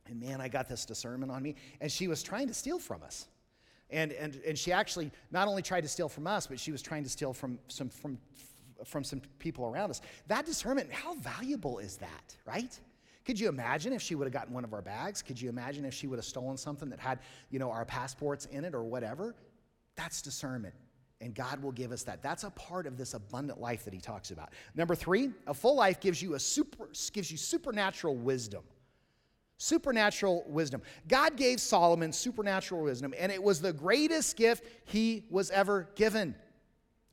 And 0.07 0.21
man, 0.21 0.41
I 0.41 0.49
got 0.49 0.69
this 0.69 0.85
discernment 0.85 1.33
on 1.33 1.43
me. 1.43 1.57
And 1.81 1.91
she 1.91 2.09
was 2.09 2.23
trying 2.23 2.49
to 2.49 2.55
steal 2.55 2.79
from 2.79 3.03
us. 3.03 3.27
And, 3.91 4.13
and, 4.13 4.41
and 4.47 4.57
she 4.57 4.73
actually 4.73 5.11
not 5.31 5.49
only 5.49 5.63
tried 5.63 5.83
to 5.83 5.89
steal 5.89 6.09
from 6.09 6.27
us, 6.27 6.47
but 6.47 6.61
she 6.61 6.73
was 6.73 6.83
trying 6.83 7.03
to 7.03 7.11
steal 7.11 7.33
from 7.33 7.59
some, 7.69 7.89
from, 7.89 8.19
from 8.85 9.05
some 9.05 9.21
people 9.39 9.67
around 9.67 9.91
us. 9.91 10.01
That 10.29 10.47
discernment, 10.47 10.93
how 10.93 11.15
valuable 11.15 11.79
is 11.79 11.97
that, 11.97 12.37
right? 12.47 12.79
Could 13.25 13.39
you 13.39 13.49
imagine 13.49 13.93
if 13.93 14.01
she 14.03 14.15
would 14.15 14.25
have 14.25 14.33
gotten 14.33 14.55
one 14.55 14.65
of 14.65 14.73
our 14.73 14.83
bags? 14.83 15.23
Could 15.23 15.41
you 15.41 15.49
imagine 15.49 15.85
if 15.85 15.95
she 15.95 16.07
would 16.07 16.19
have 16.19 16.25
stolen 16.25 16.57
something 16.57 16.89
that 16.91 16.99
had, 16.99 17.19
you 17.51 17.59
know, 17.59 17.71
our 17.71 17.85
passports 17.85 18.47
in 18.47 18.65
it 18.65 18.75
or 18.75 18.83
whatever? 18.83 19.35
That's 19.97 20.23
discernment. 20.23 20.75
And 21.21 21.35
God 21.35 21.63
will 21.63 21.73
give 21.73 21.93
us 21.93 22.03
that. 22.05 22.23
That's 22.23 22.45
a 22.45 22.51
part 22.51 22.87
of 22.87 22.97
this 22.97 23.13
abundant 23.13 23.61
life 23.61 23.85
that 23.85 23.93
he 23.93 24.01
talks 24.01 24.31
about. 24.31 24.55
Number 24.75 24.95
three, 24.95 25.31
a 25.47 25.53
full 25.53 25.77
life 25.77 26.01
gives 26.01 26.23
you 26.23 26.35
a 26.35 26.41
super 26.41 26.89
gives 27.13 27.31
you 27.31 27.37
supernatural 27.37 28.17
wisdom. 28.17 28.63
Supernatural 29.63 30.43
wisdom. 30.47 30.81
God 31.07 31.37
gave 31.37 31.61
Solomon 31.61 32.15
supernatural 32.15 32.81
wisdom, 32.81 33.13
and 33.19 33.31
it 33.31 33.43
was 33.43 33.61
the 33.61 33.75
greatest 33.75 34.39
gift 34.39 34.65
he 34.87 35.27
was 35.29 35.51
ever 35.51 35.87
given. 35.97 36.35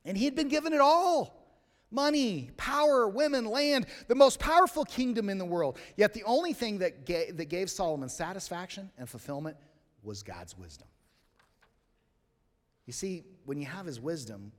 And 0.05 0.17
he 0.17 0.23
had 0.23 0.33
been 0.33 0.47
given 0.47 0.71
it 0.71 0.79
all 0.79 1.45
money, 1.91 2.49
power, 2.55 3.05
women, 3.09 3.43
land, 3.43 3.85
the 4.07 4.15
most 4.15 4.39
powerful 4.39 4.85
kingdom 4.85 5.27
in 5.27 5.37
the 5.37 5.43
world. 5.43 5.77
Yet 5.97 6.13
the 6.13 6.23
only 6.23 6.53
thing 6.53 6.77
that 6.77 7.05
gave, 7.05 7.35
that 7.35 7.49
gave 7.49 7.69
Solomon 7.69 8.07
satisfaction 8.07 8.91
and 8.97 9.09
fulfillment 9.09 9.57
was 10.01 10.23
God's 10.23 10.57
wisdom. 10.57 10.87
You 12.85 12.93
see, 12.93 13.25
when 13.43 13.57
you 13.57 13.65
have 13.65 13.85
his 13.85 13.99
wisdom, 13.99 14.53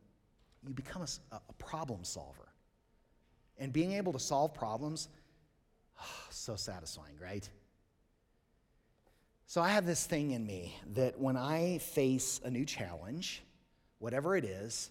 you 0.66 0.74
become 0.74 1.06
a, 1.32 1.36
a 1.36 1.52
problem 1.54 2.04
solver. 2.04 2.48
And 3.56 3.72
being 3.72 3.92
able 3.92 4.12
to 4.12 4.20
solve 4.20 4.52
problems, 4.52 5.08
oh, 5.98 6.04
so 6.28 6.54
satisfying, 6.54 7.14
right? 7.18 7.48
So 9.48 9.62
I 9.62 9.70
have 9.70 9.86
this 9.86 10.04
thing 10.04 10.32
in 10.32 10.46
me 10.46 10.76
that 10.92 11.18
when 11.18 11.34
I 11.38 11.78
face 11.78 12.38
a 12.44 12.50
new 12.50 12.66
challenge, 12.66 13.42
whatever 13.98 14.36
it 14.36 14.44
is, 14.44 14.90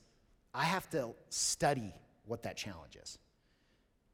I 0.51 0.63
have 0.63 0.89
to 0.89 1.11
study 1.29 1.93
what 2.25 2.41
that 2.41 2.57
challenge 2.57 2.95
is. 2.95 3.19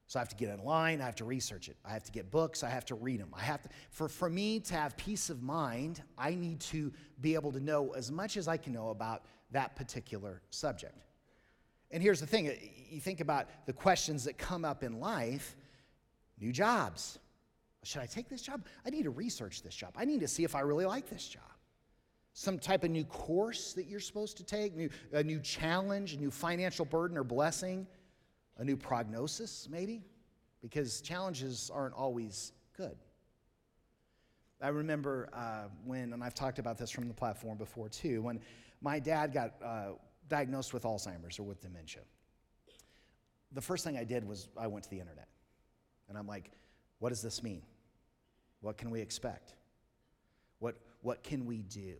So 0.07 0.19
I 0.19 0.21
have 0.21 0.27
to 0.27 0.35
get 0.35 0.49
online, 0.49 0.99
I 0.99 1.05
have 1.05 1.15
to 1.15 1.23
research 1.23 1.69
it. 1.69 1.77
I 1.85 1.93
have 1.93 2.03
to 2.03 2.11
get 2.11 2.29
books, 2.29 2.61
I 2.61 2.69
have 2.69 2.83
to 2.87 2.95
read 2.95 3.21
them. 3.21 3.29
I 3.33 3.39
have 3.39 3.61
to 3.61 3.69
for 3.89 4.09
for 4.09 4.29
me 4.29 4.59
to 4.59 4.73
have 4.73 4.97
peace 4.97 5.29
of 5.29 5.41
mind, 5.41 6.03
I 6.17 6.35
need 6.35 6.59
to 6.59 6.91
be 7.21 7.35
able 7.35 7.53
to 7.53 7.61
know 7.61 7.91
as 7.91 8.11
much 8.11 8.35
as 8.35 8.49
I 8.49 8.57
can 8.57 8.73
know 8.73 8.89
about 8.89 9.23
that 9.51 9.77
particular 9.77 10.41
subject. 10.49 11.05
And 11.89 12.03
here's 12.03 12.19
the 12.19 12.27
thing, 12.27 12.51
you 12.89 12.99
think 12.99 13.21
about 13.21 13.47
the 13.65 13.71
questions 13.71 14.25
that 14.25 14.37
come 14.37 14.65
up 14.65 14.83
in 14.83 14.99
life, 14.99 15.55
new 16.37 16.51
jobs, 16.51 17.17
should 17.83 18.01
I 18.01 18.05
take 18.05 18.29
this 18.29 18.41
job? 18.41 18.65
I 18.85 18.89
need 18.89 19.03
to 19.03 19.09
research 19.09 19.61
this 19.61 19.75
job. 19.75 19.93
I 19.95 20.05
need 20.05 20.21
to 20.21 20.27
see 20.27 20.43
if 20.43 20.55
I 20.55 20.61
really 20.61 20.85
like 20.85 21.09
this 21.09 21.27
job. 21.27 21.43
Some 22.33 22.57
type 22.57 22.83
of 22.83 22.89
new 22.89 23.03
course 23.05 23.73
that 23.73 23.85
you're 23.85 23.99
supposed 23.99 24.37
to 24.37 24.43
take, 24.43 24.75
new, 24.75 24.89
a 25.11 25.23
new 25.23 25.39
challenge, 25.39 26.13
a 26.13 26.17
new 26.17 26.31
financial 26.31 26.85
burden 26.85 27.17
or 27.17 27.23
blessing, 27.23 27.85
a 28.57 28.63
new 28.63 28.75
prognosis, 28.75 29.67
maybe, 29.69 30.03
because 30.61 31.01
challenges 31.01 31.69
aren't 31.73 31.93
always 31.93 32.53
good. 32.75 32.95
I 34.61 34.69
remember 34.69 35.29
uh, 35.33 35.65
when, 35.85 36.13
and 36.13 36.23
I've 36.23 36.33
talked 36.33 36.57
about 36.57 36.77
this 36.77 36.89
from 36.89 37.07
the 37.07 37.13
platform 37.13 37.57
before 37.57 37.89
too, 37.89 38.21
when 38.21 38.39
my 38.81 38.97
dad 38.97 39.33
got 39.33 39.53
uh, 39.63 39.89
diagnosed 40.29 40.73
with 40.73 40.83
Alzheimer's 40.83 41.37
or 41.37 41.43
with 41.43 41.61
dementia. 41.61 42.01
The 43.51 43.61
first 43.61 43.83
thing 43.83 43.97
I 43.97 44.03
did 44.03 44.27
was 44.27 44.47
I 44.57 44.67
went 44.67 44.85
to 44.85 44.89
the 44.89 44.99
internet. 44.99 45.27
And 46.09 46.17
I'm 46.17 46.27
like, 46.27 46.49
what 46.99 47.09
does 47.09 47.21
this 47.21 47.43
mean? 47.43 47.61
What 48.63 48.77
can 48.77 48.89
we 48.89 49.01
expect? 49.01 49.55
What, 50.59 50.75
what 51.01 51.21
can 51.21 51.45
we 51.45 51.63
do? 51.63 51.95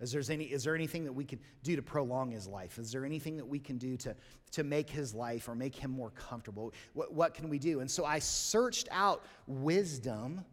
Is, 0.00 0.10
there 0.10 0.22
any, 0.28 0.44
is 0.44 0.64
there 0.64 0.74
anything 0.74 1.04
that 1.04 1.12
we 1.12 1.24
can 1.24 1.38
do 1.62 1.76
to 1.76 1.80
prolong 1.82 2.32
his 2.32 2.48
life? 2.48 2.78
Is 2.78 2.90
there 2.90 3.04
anything 3.04 3.36
that 3.36 3.46
we 3.46 3.60
can 3.60 3.78
do 3.78 3.96
to, 3.98 4.16
to 4.50 4.64
make 4.64 4.90
his 4.90 5.14
life 5.14 5.48
or 5.48 5.54
make 5.54 5.76
him 5.76 5.92
more 5.92 6.10
comfortable? 6.10 6.74
What, 6.92 7.14
what 7.14 7.34
can 7.34 7.48
we 7.48 7.60
do? 7.60 7.80
And 7.80 7.90
so 7.90 8.04
I 8.04 8.18
searched 8.18 8.88
out 8.90 9.24
wisdom 9.46 10.44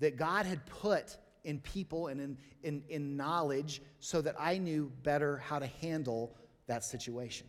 that 0.00 0.16
God 0.16 0.46
had 0.46 0.66
put 0.66 1.16
in 1.44 1.60
people 1.60 2.08
and 2.08 2.20
in, 2.20 2.38
in, 2.64 2.82
in 2.88 3.16
knowledge 3.16 3.82
so 4.00 4.20
that 4.20 4.34
I 4.38 4.58
knew 4.58 4.90
better 5.04 5.38
how 5.38 5.60
to 5.60 5.66
handle 5.80 6.34
that 6.66 6.84
situation. 6.84 7.46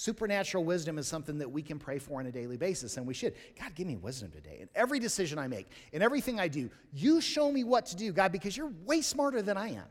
Supernatural 0.00 0.64
wisdom 0.64 0.96
is 0.96 1.06
something 1.06 1.36
that 1.36 1.50
we 1.52 1.60
can 1.60 1.78
pray 1.78 1.98
for 1.98 2.20
on 2.20 2.26
a 2.26 2.32
daily 2.32 2.56
basis, 2.56 2.96
and 2.96 3.06
we 3.06 3.12
should. 3.12 3.34
God, 3.60 3.74
give 3.74 3.86
me 3.86 3.98
wisdom 3.98 4.30
today. 4.30 4.56
In 4.62 4.68
every 4.74 4.98
decision 4.98 5.38
I 5.38 5.46
make, 5.46 5.68
in 5.92 6.00
everything 6.00 6.40
I 6.40 6.48
do, 6.48 6.70
you 6.90 7.20
show 7.20 7.52
me 7.52 7.64
what 7.64 7.84
to 7.84 7.96
do, 7.96 8.10
God, 8.10 8.32
because 8.32 8.56
you're 8.56 8.72
way 8.86 9.02
smarter 9.02 9.42
than 9.42 9.58
I 9.58 9.72
am. 9.72 9.84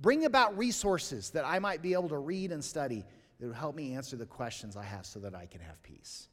Bring 0.00 0.24
about 0.24 0.58
resources 0.58 1.30
that 1.30 1.44
I 1.46 1.60
might 1.60 1.82
be 1.82 1.92
able 1.92 2.08
to 2.08 2.18
read 2.18 2.50
and 2.50 2.64
study 2.64 3.04
that 3.38 3.46
will 3.46 3.54
help 3.54 3.76
me 3.76 3.94
answer 3.94 4.16
the 4.16 4.26
questions 4.26 4.76
I 4.76 4.82
have 4.82 5.06
so 5.06 5.20
that 5.20 5.36
I 5.36 5.46
can 5.46 5.60
have 5.60 5.80
peace. 5.84 6.26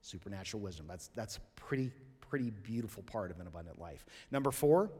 Supernatural 0.00 0.62
wisdom. 0.62 0.86
That's, 0.88 1.08
that's 1.14 1.36
a 1.36 1.40
pretty, 1.54 1.90
pretty 2.22 2.48
beautiful 2.48 3.02
part 3.02 3.30
of 3.30 3.40
an 3.40 3.46
abundant 3.46 3.78
life. 3.78 4.06
Number 4.30 4.52
four, 4.52 4.90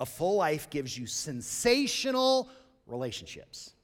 a 0.00 0.06
full 0.06 0.36
life 0.36 0.70
gives 0.70 0.96
you 0.96 1.06
sensational 1.06 2.48
relationships. 2.86 3.74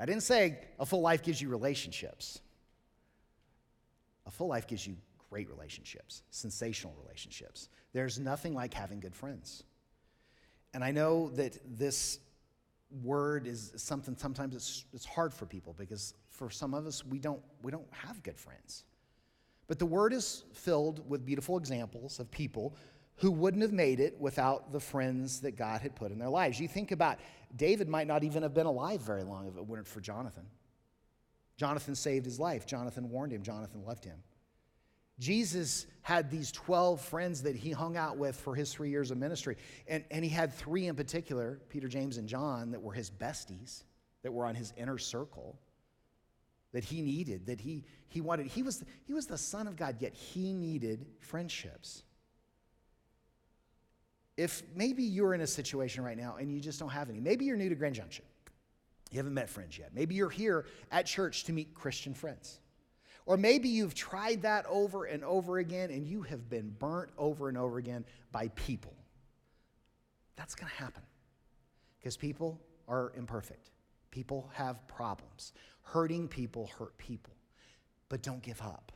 I 0.00 0.06
didn't 0.06 0.22
say 0.22 0.58
a 0.78 0.86
full 0.86 1.02
life 1.02 1.22
gives 1.22 1.42
you 1.42 1.48
relationships. 1.48 2.40
A 4.26 4.30
full 4.30 4.48
life 4.48 4.66
gives 4.66 4.86
you 4.86 4.96
great 5.28 5.48
relationships, 5.50 6.22
sensational 6.30 6.94
relationships. 7.02 7.68
There's 7.92 8.18
nothing 8.18 8.54
like 8.54 8.72
having 8.72 9.00
good 9.00 9.14
friends. 9.14 9.64
And 10.72 10.82
I 10.82 10.90
know 10.90 11.30
that 11.30 11.58
this 11.64 12.20
word 13.02 13.46
is 13.46 13.72
something 13.76 14.16
sometimes 14.16 14.54
it's, 14.54 14.84
it's 14.92 15.04
hard 15.04 15.32
for 15.32 15.46
people 15.46 15.74
because 15.78 16.14
for 16.28 16.50
some 16.50 16.74
of 16.74 16.86
us 16.86 17.04
we 17.06 17.20
don't 17.20 17.40
we 17.62 17.70
don't 17.70 17.86
have 17.92 18.20
good 18.24 18.36
friends 18.36 18.82
but 19.68 19.78
the 19.78 19.86
word 19.86 20.12
is 20.12 20.42
filled 20.52 21.08
with 21.08 21.24
beautiful 21.24 21.56
examples 21.56 22.18
of 22.18 22.28
people 22.32 22.74
who 23.20 23.30
wouldn't 23.30 23.62
have 23.62 23.72
made 23.72 24.00
it 24.00 24.18
without 24.18 24.72
the 24.72 24.80
friends 24.80 25.40
that 25.40 25.52
God 25.52 25.82
had 25.82 25.94
put 25.94 26.10
in 26.10 26.18
their 26.18 26.30
lives. 26.30 26.58
You 26.58 26.66
think 26.66 26.90
about 26.90 27.18
David 27.54 27.86
might 27.86 28.06
not 28.06 28.24
even 28.24 28.42
have 28.42 28.54
been 28.54 28.66
alive 28.66 29.02
very 29.02 29.22
long 29.22 29.46
if 29.46 29.56
it 29.56 29.66
weren't 29.66 29.86
for 29.86 30.00
Jonathan. 30.00 30.46
Jonathan 31.58 31.94
saved 31.94 32.24
his 32.24 32.40
life. 32.40 32.66
Jonathan 32.66 33.10
warned 33.10 33.32
him. 33.32 33.42
Jonathan 33.42 33.84
loved 33.84 34.04
him. 34.04 34.16
Jesus 35.18 35.86
had 36.00 36.30
these 36.30 36.50
12 36.50 36.98
friends 36.98 37.42
that 37.42 37.54
he 37.54 37.72
hung 37.72 37.98
out 37.98 38.16
with 38.16 38.36
for 38.36 38.54
his 38.54 38.72
three 38.72 38.88
years 38.88 39.10
of 39.10 39.18
ministry. 39.18 39.58
And, 39.86 40.02
and 40.10 40.24
he 40.24 40.30
had 40.30 40.54
three 40.54 40.86
in 40.86 40.96
particular 40.96 41.60
Peter, 41.68 41.88
James, 41.88 42.16
and 42.16 42.26
John 42.26 42.70
that 42.70 42.80
were 42.80 42.94
his 42.94 43.10
besties, 43.10 43.84
that 44.22 44.32
were 44.32 44.46
on 44.46 44.54
his 44.54 44.72
inner 44.78 44.96
circle, 44.96 45.60
that 46.72 46.84
he 46.84 47.02
needed, 47.02 47.44
that 47.46 47.60
he, 47.60 47.84
he 48.08 48.22
wanted. 48.22 48.46
He 48.46 48.62
was, 48.62 48.82
he 49.04 49.12
was 49.12 49.26
the 49.26 49.36
Son 49.36 49.66
of 49.66 49.76
God, 49.76 49.96
yet 49.98 50.14
he 50.14 50.54
needed 50.54 51.04
friendships 51.18 52.04
if 54.40 54.62
maybe 54.74 55.02
you're 55.02 55.34
in 55.34 55.42
a 55.42 55.46
situation 55.46 56.02
right 56.02 56.16
now 56.16 56.36
and 56.40 56.50
you 56.50 56.60
just 56.60 56.80
don't 56.80 56.88
have 56.88 57.10
any, 57.10 57.20
maybe 57.20 57.44
you're 57.44 57.58
new 57.58 57.68
to 57.68 57.74
Grand 57.74 57.94
Junction, 57.94 58.24
you 59.10 59.18
haven't 59.18 59.34
met 59.34 59.50
friends 59.50 59.76
yet. 59.76 59.90
Maybe 59.94 60.14
you're 60.14 60.30
here 60.30 60.64
at 60.90 61.04
church 61.04 61.44
to 61.44 61.52
meet 61.52 61.74
Christian 61.74 62.14
friends. 62.14 62.58
Or 63.26 63.36
maybe 63.36 63.68
you've 63.68 63.94
tried 63.94 64.40
that 64.42 64.64
over 64.66 65.04
and 65.04 65.22
over 65.24 65.58
again 65.58 65.90
and 65.90 66.06
you 66.06 66.22
have 66.22 66.48
been 66.48 66.70
burnt 66.78 67.10
over 67.18 67.50
and 67.50 67.58
over 67.58 67.76
again 67.76 68.06
by 68.32 68.48
people. 68.54 68.94
That's 70.36 70.54
going 70.54 70.70
to 70.70 70.76
happen 70.76 71.02
because 71.98 72.16
people 72.16 72.58
are 72.88 73.12
imperfect. 73.18 73.72
People 74.10 74.48
have 74.54 74.88
problems. 74.88 75.52
Hurting 75.82 76.28
people 76.28 76.70
hurt 76.78 76.96
people. 76.96 77.34
But 78.08 78.22
don't 78.22 78.42
give 78.42 78.62
up. 78.62 78.90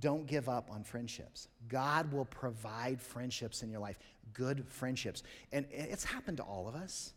Don't 0.00 0.26
give 0.26 0.48
up 0.48 0.70
on 0.70 0.84
friendships. 0.84 1.48
God 1.68 2.12
will 2.12 2.24
provide 2.26 3.00
friendships 3.00 3.62
in 3.62 3.70
your 3.70 3.80
life, 3.80 3.98
good 4.32 4.64
friendships. 4.68 5.22
And 5.52 5.66
it's 5.70 6.04
happened 6.04 6.36
to 6.36 6.42
all 6.42 6.68
of 6.68 6.74
us. 6.74 7.12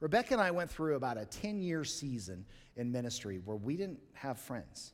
Rebecca 0.00 0.34
and 0.34 0.42
I 0.42 0.50
went 0.50 0.70
through 0.70 0.96
about 0.96 1.16
a 1.16 1.24
10 1.24 1.62
year 1.62 1.84
season 1.84 2.44
in 2.76 2.92
ministry 2.92 3.40
where 3.44 3.56
we 3.56 3.76
didn't 3.76 4.00
have 4.12 4.38
friends. 4.38 4.92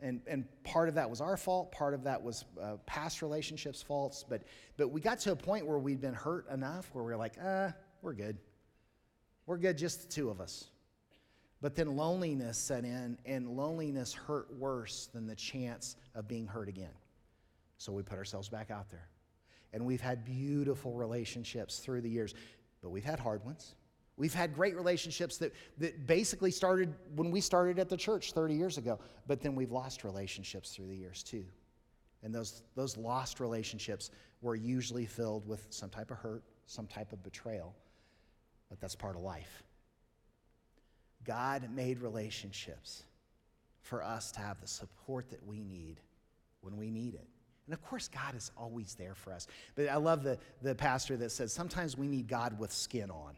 And, 0.00 0.20
and 0.26 0.44
part 0.64 0.88
of 0.88 0.96
that 0.96 1.08
was 1.08 1.20
our 1.20 1.36
fault, 1.36 1.70
part 1.70 1.94
of 1.94 2.02
that 2.04 2.20
was 2.20 2.44
uh, 2.60 2.76
past 2.86 3.22
relationships' 3.22 3.82
faults. 3.82 4.24
But, 4.28 4.42
but 4.76 4.88
we 4.88 5.00
got 5.00 5.20
to 5.20 5.32
a 5.32 5.36
point 5.36 5.66
where 5.66 5.78
we'd 5.78 6.00
been 6.00 6.14
hurt 6.14 6.48
enough 6.50 6.90
where 6.92 7.04
we 7.04 7.12
were 7.12 7.18
like, 7.18 7.34
uh, 7.42 7.70
we're 8.00 8.14
good. 8.14 8.38
We're 9.46 9.58
good, 9.58 9.78
just 9.78 10.02
the 10.02 10.08
two 10.08 10.30
of 10.30 10.40
us. 10.40 10.66
But 11.62 11.76
then 11.76 11.96
loneliness 11.96 12.58
set 12.58 12.84
in, 12.84 13.16
and 13.24 13.48
loneliness 13.56 14.12
hurt 14.12 14.52
worse 14.58 15.08
than 15.14 15.28
the 15.28 15.36
chance 15.36 15.96
of 16.16 16.26
being 16.26 16.46
hurt 16.46 16.68
again. 16.68 16.90
So 17.78 17.92
we 17.92 18.02
put 18.02 18.18
ourselves 18.18 18.48
back 18.48 18.70
out 18.72 18.90
there. 18.90 19.08
And 19.72 19.86
we've 19.86 20.00
had 20.00 20.24
beautiful 20.24 20.92
relationships 20.92 21.78
through 21.78 22.00
the 22.02 22.10
years, 22.10 22.34
but 22.82 22.90
we've 22.90 23.04
had 23.04 23.20
hard 23.20 23.44
ones. 23.44 23.76
We've 24.16 24.34
had 24.34 24.54
great 24.54 24.76
relationships 24.76 25.38
that, 25.38 25.52
that 25.78 26.06
basically 26.06 26.50
started 26.50 26.94
when 27.14 27.30
we 27.30 27.40
started 27.40 27.78
at 27.78 27.88
the 27.88 27.96
church 27.96 28.32
30 28.32 28.54
years 28.54 28.76
ago, 28.76 28.98
but 29.28 29.40
then 29.40 29.54
we've 29.54 29.70
lost 29.70 30.04
relationships 30.04 30.70
through 30.70 30.88
the 30.88 30.96
years 30.96 31.22
too. 31.22 31.44
And 32.24 32.34
those, 32.34 32.62
those 32.74 32.96
lost 32.96 33.40
relationships 33.40 34.10
were 34.42 34.56
usually 34.56 35.06
filled 35.06 35.46
with 35.46 35.66
some 35.70 35.90
type 35.90 36.10
of 36.10 36.18
hurt, 36.18 36.42
some 36.66 36.86
type 36.88 37.12
of 37.12 37.22
betrayal, 37.22 37.74
but 38.68 38.80
that's 38.80 38.96
part 38.96 39.16
of 39.16 39.22
life. 39.22 39.62
God 41.24 41.68
made 41.74 42.00
relationships 42.00 43.04
for 43.80 44.02
us 44.02 44.32
to 44.32 44.40
have 44.40 44.60
the 44.60 44.66
support 44.66 45.30
that 45.30 45.44
we 45.46 45.62
need 45.62 46.00
when 46.60 46.76
we 46.76 46.90
need 46.90 47.14
it. 47.14 47.26
And 47.66 47.74
of 47.74 47.82
course, 47.82 48.08
God 48.08 48.34
is 48.34 48.50
always 48.56 48.94
there 48.94 49.14
for 49.14 49.32
us. 49.32 49.46
But 49.74 49.88
I 49.88 49.96
love 49.96 50.22
the, 50.22 50.38
the 50.62 50.74
pastor 50.74 51.16
that 51.18 51.30
says 51.30 51.52
sometimes 51.52 51.96
we 51.96 52.08
need 52.08 52.28
God 52.28 52.58
with 52.58 52.72
skin 52.72 53.10
on. 53.10 53.36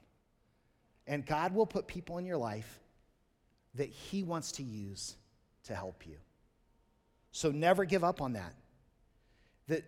And 1.07 1.26
God 1.26 1.55
will 1.55 1.67
put 1.67 1.87
people 1.87 2.19
in 2.19 2.25
your 2.25 2.38
life 2.38 2.81
that 3.75 3.88
He 3.88 4.23
wants 4.23 4.53
to 4.53 4.62
use 4.62 5.17
to 5.64 5.75
help 5.75 6.07
you. 6.07 6.17
So 7.33 7.50
never 7.50 7.85
give 7.85 8.05
up 8.05 8.21
on 8.21 8.35
that. 8.35 8.55
The 9.67 9.83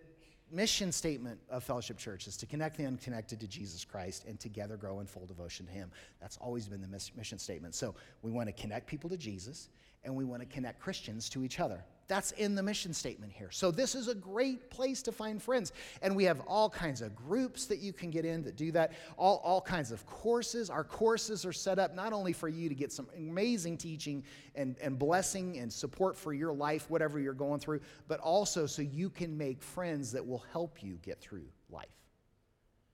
mission 0.51 0.91
statement 0.91 1.39
of 1.49 1.63
Fellowship 1.63 1.97
Church 1.97 2.27
is 2.27 2.37
to 2.37 2.45
connect 2.45 2.77
the 2.77 2.85
unconnected 2.85 3.39
to 3.39 3.47
Jesus 3.47 3.83
Christ 3.83 4.25
and 4.27 4.39
together 4.39 4.77
grow 4.77 4.99
in 4.99 5.07
full 5.07 5.25
devotion 5.25 5.65
to 5.65 5.71
Him. 5.71 5.91
That's 6.21 6.37
always 6.37 6.67
been 6.67 6.81
the 6.81 7.11
mission 7.15 7.39
statement. 7.39 7.75
So 7.75 7.95
we 8.21 8.31
want 8.31 8.47
to 8.47 8.53
connect 8.53 8.87
people 8.87 9.09
to 9.09 9.17
Jesus 9.17 9.69
and 10.03 10.15
we 10.15 10.23
want 10.23 10.41
to 10.41 10.47
connect 10.47 10.79
Christians 10.79 11.29
to 11.29 11.43
each 11.43 11.59
other. 11.59 11.83
That's 12.07 12.31
in 12.31 12.55
the 12.55 12.63
mission 12.63 12.93
statement 12.93 13.33
here. 13.33 13.51
So, 13.51 13.69
this 13.69 13.93
is 13.93 14.07
a 14.07 14.15
great 14.15 14.69
place 14.69 15.01
to 15.03 15.11
find 15.11 15.41
friends. 15.41 15.73
And 16.01 16.15
we 16.15 16.23
have 16.23 16.39
all 16.47 16.69
kinds 16.69 17.01
of 17.01 17.13
groups 17.15 17.65
that 17.65 17.79
you 17.79 17.91
can 17.91 18.11
get 18.11 18.23
in 18.23 18.43
that 18.43 18.55
do 18.55 18.71
that, 18.71 18.93
all, 19.17 19.41
all 19.43 19.59
kinds 19.59 19.91
of 19.91 20.05
courses. 20.05 20.69
Our 20.69 20.85
courses 20.85 21.45
are 21.45 21.51
set 21.51 21.79
up 21.79 21.93
not 21.93 22.13
only 22.13 22.31
for 22.31 22.47
you 22.47 22.69
to 22.69 22.75
get 22.75 22.93
some 22.93 23.07
amazing 23.17 23.77
teaching 23.77 24.23
and, 24.55 24.77
and 24.81 24.97
blessing 24.97 25.57
and 25.57 25.71
support 25.71 26.15
for 26.15 26.33
your 26.33 26.53
life, 26.53 26.89
whatever 26.89 27.19
you're 27.19 27.33
going 27.33 27.59
through, 27.59 27.81
but 28.07 28.21
also 28.21 28.65
so 28.65 28.81
you 28.81 29.09
can 29.09 29.37
make 29.37 29.61
friends 29.61 30.13
that 30.13 30.25
will 30.25 30.45
help 30.53 30.81
you 30.81 30.99
get 31.03 31.19
through 31.19 31.45
life. 31.69 31.85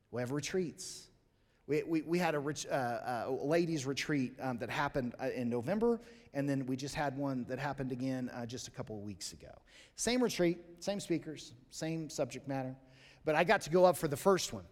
We 0.10 0.22
have 0.22 0.32
retreats. 0.32 1.08
We, 1.68 1.84
we, 1.84 2.02
we 2.02 2.20
had 2.20 2.36
a, 2.36 2.40
uh, 2.40 2.74
uh, 2.76 3.32
ladies' 3.32 3.86
retreat 3.86 4.34
um, 4.42 4.58
that 4.58 4.70
happened 4.70 5.16
uh, 5.22 5.30
in 5.30 5.50
November, 5.50 6.02
and 6.34 6.50
then 6.50 6.66
we 6.66 6.76
just 6.76 6.96
had 6.96 7.16
one 7.16 7.46
that 7.48 7.60
happened 7.60 7.92
again 7.92 8.30
uh, 8.34 8.46
just 8.46 8.68
a 8.68 8.72
couple 8.72 8.98
of 8.98 9.04
weeks 9.04 9.34
ago. 9.34 9.52
Same 9.96 10.22
retreat, 10.22 10.58
same 10.80 11.00
speakers, 11.00 11.54
same 11.70 12.10
subject 12.10 12.48
matter, 12.48 12.76
but 13.24 13.36
I 13.36 13.44
got 13.44 13.62
to 13.62 13.70
go 13.70 13.86
up 13.86 13.98
for 13.98 14.08
the 14.08 14.18
first 14.18 14.52
one. 14.52 14.64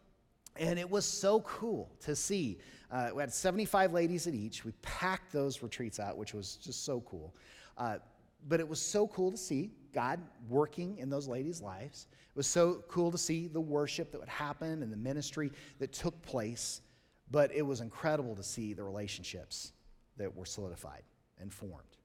And 0.57 0.77
it 0.77 0.89
was 0.89 1.05
so 1.05 1.41
cool 1.41 1.89
to 2.01 2.15
see. 2.15 2.57
Uh, 2.91 3.11
we 3.15 3.21
had 3.21 3.33
75 3.33 3.93
ladies 3.93 4.27
at 4.27 4.33
each. 4.33 4.65
We 4.65 4.73
packed 4.81 5.31
those 5.31 5.63
retreats 5.63 5.99
out, 5.99 6.17
which 6.17 6.33
was 6.33 6.57
just 6.57 6.83
so 6.83 7.01
cool. 7.01 7.33
Uh, 7.77 7.97
but 8.49 8.59
it 8.59 8.67
was 8.67 8.81
so 8.81 9.07
cool 9.07 9.31
to 9.31 9.37
see 9.37 9.71
God 9.93 10.19
working 10.49 10.97
in 10.97 11.09
those 11.09 11.27
ladies' 11.27 11.61
lives. 11.61 12.07
It 12.11 12.35
was 12.35 12.47
so 12.47 12.83
cool 12.89 13.11
to 13.11 13.17
see 13.17 13.47
the 13.47 13.61
worship 13.61 14.11
that 14.11 14.19
would 14.19 14.29
happen 14.29 14.83
and 14.83 14.91
the 14.91 14.97
ministry 14.97 15.51
that 15.79 15.93
took 15.93 16.21
place. 16.21 16.81
But 17.29 17.53
it 17.53 17.61
was 17.61 17.79
incredible 17.79 18.35
to 18.35 18.43
see 18.43 18.73
the 18.73 18.83
relationships 18.83 19.71
that 20.17 20.35
were 20.35 20.45
solidified 20.45 21.03
and 21.41 21.53
formed. 21.53 21.97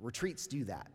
Retreats 0.00 0.46
do 0.46 0.64
that. 0.64 0.90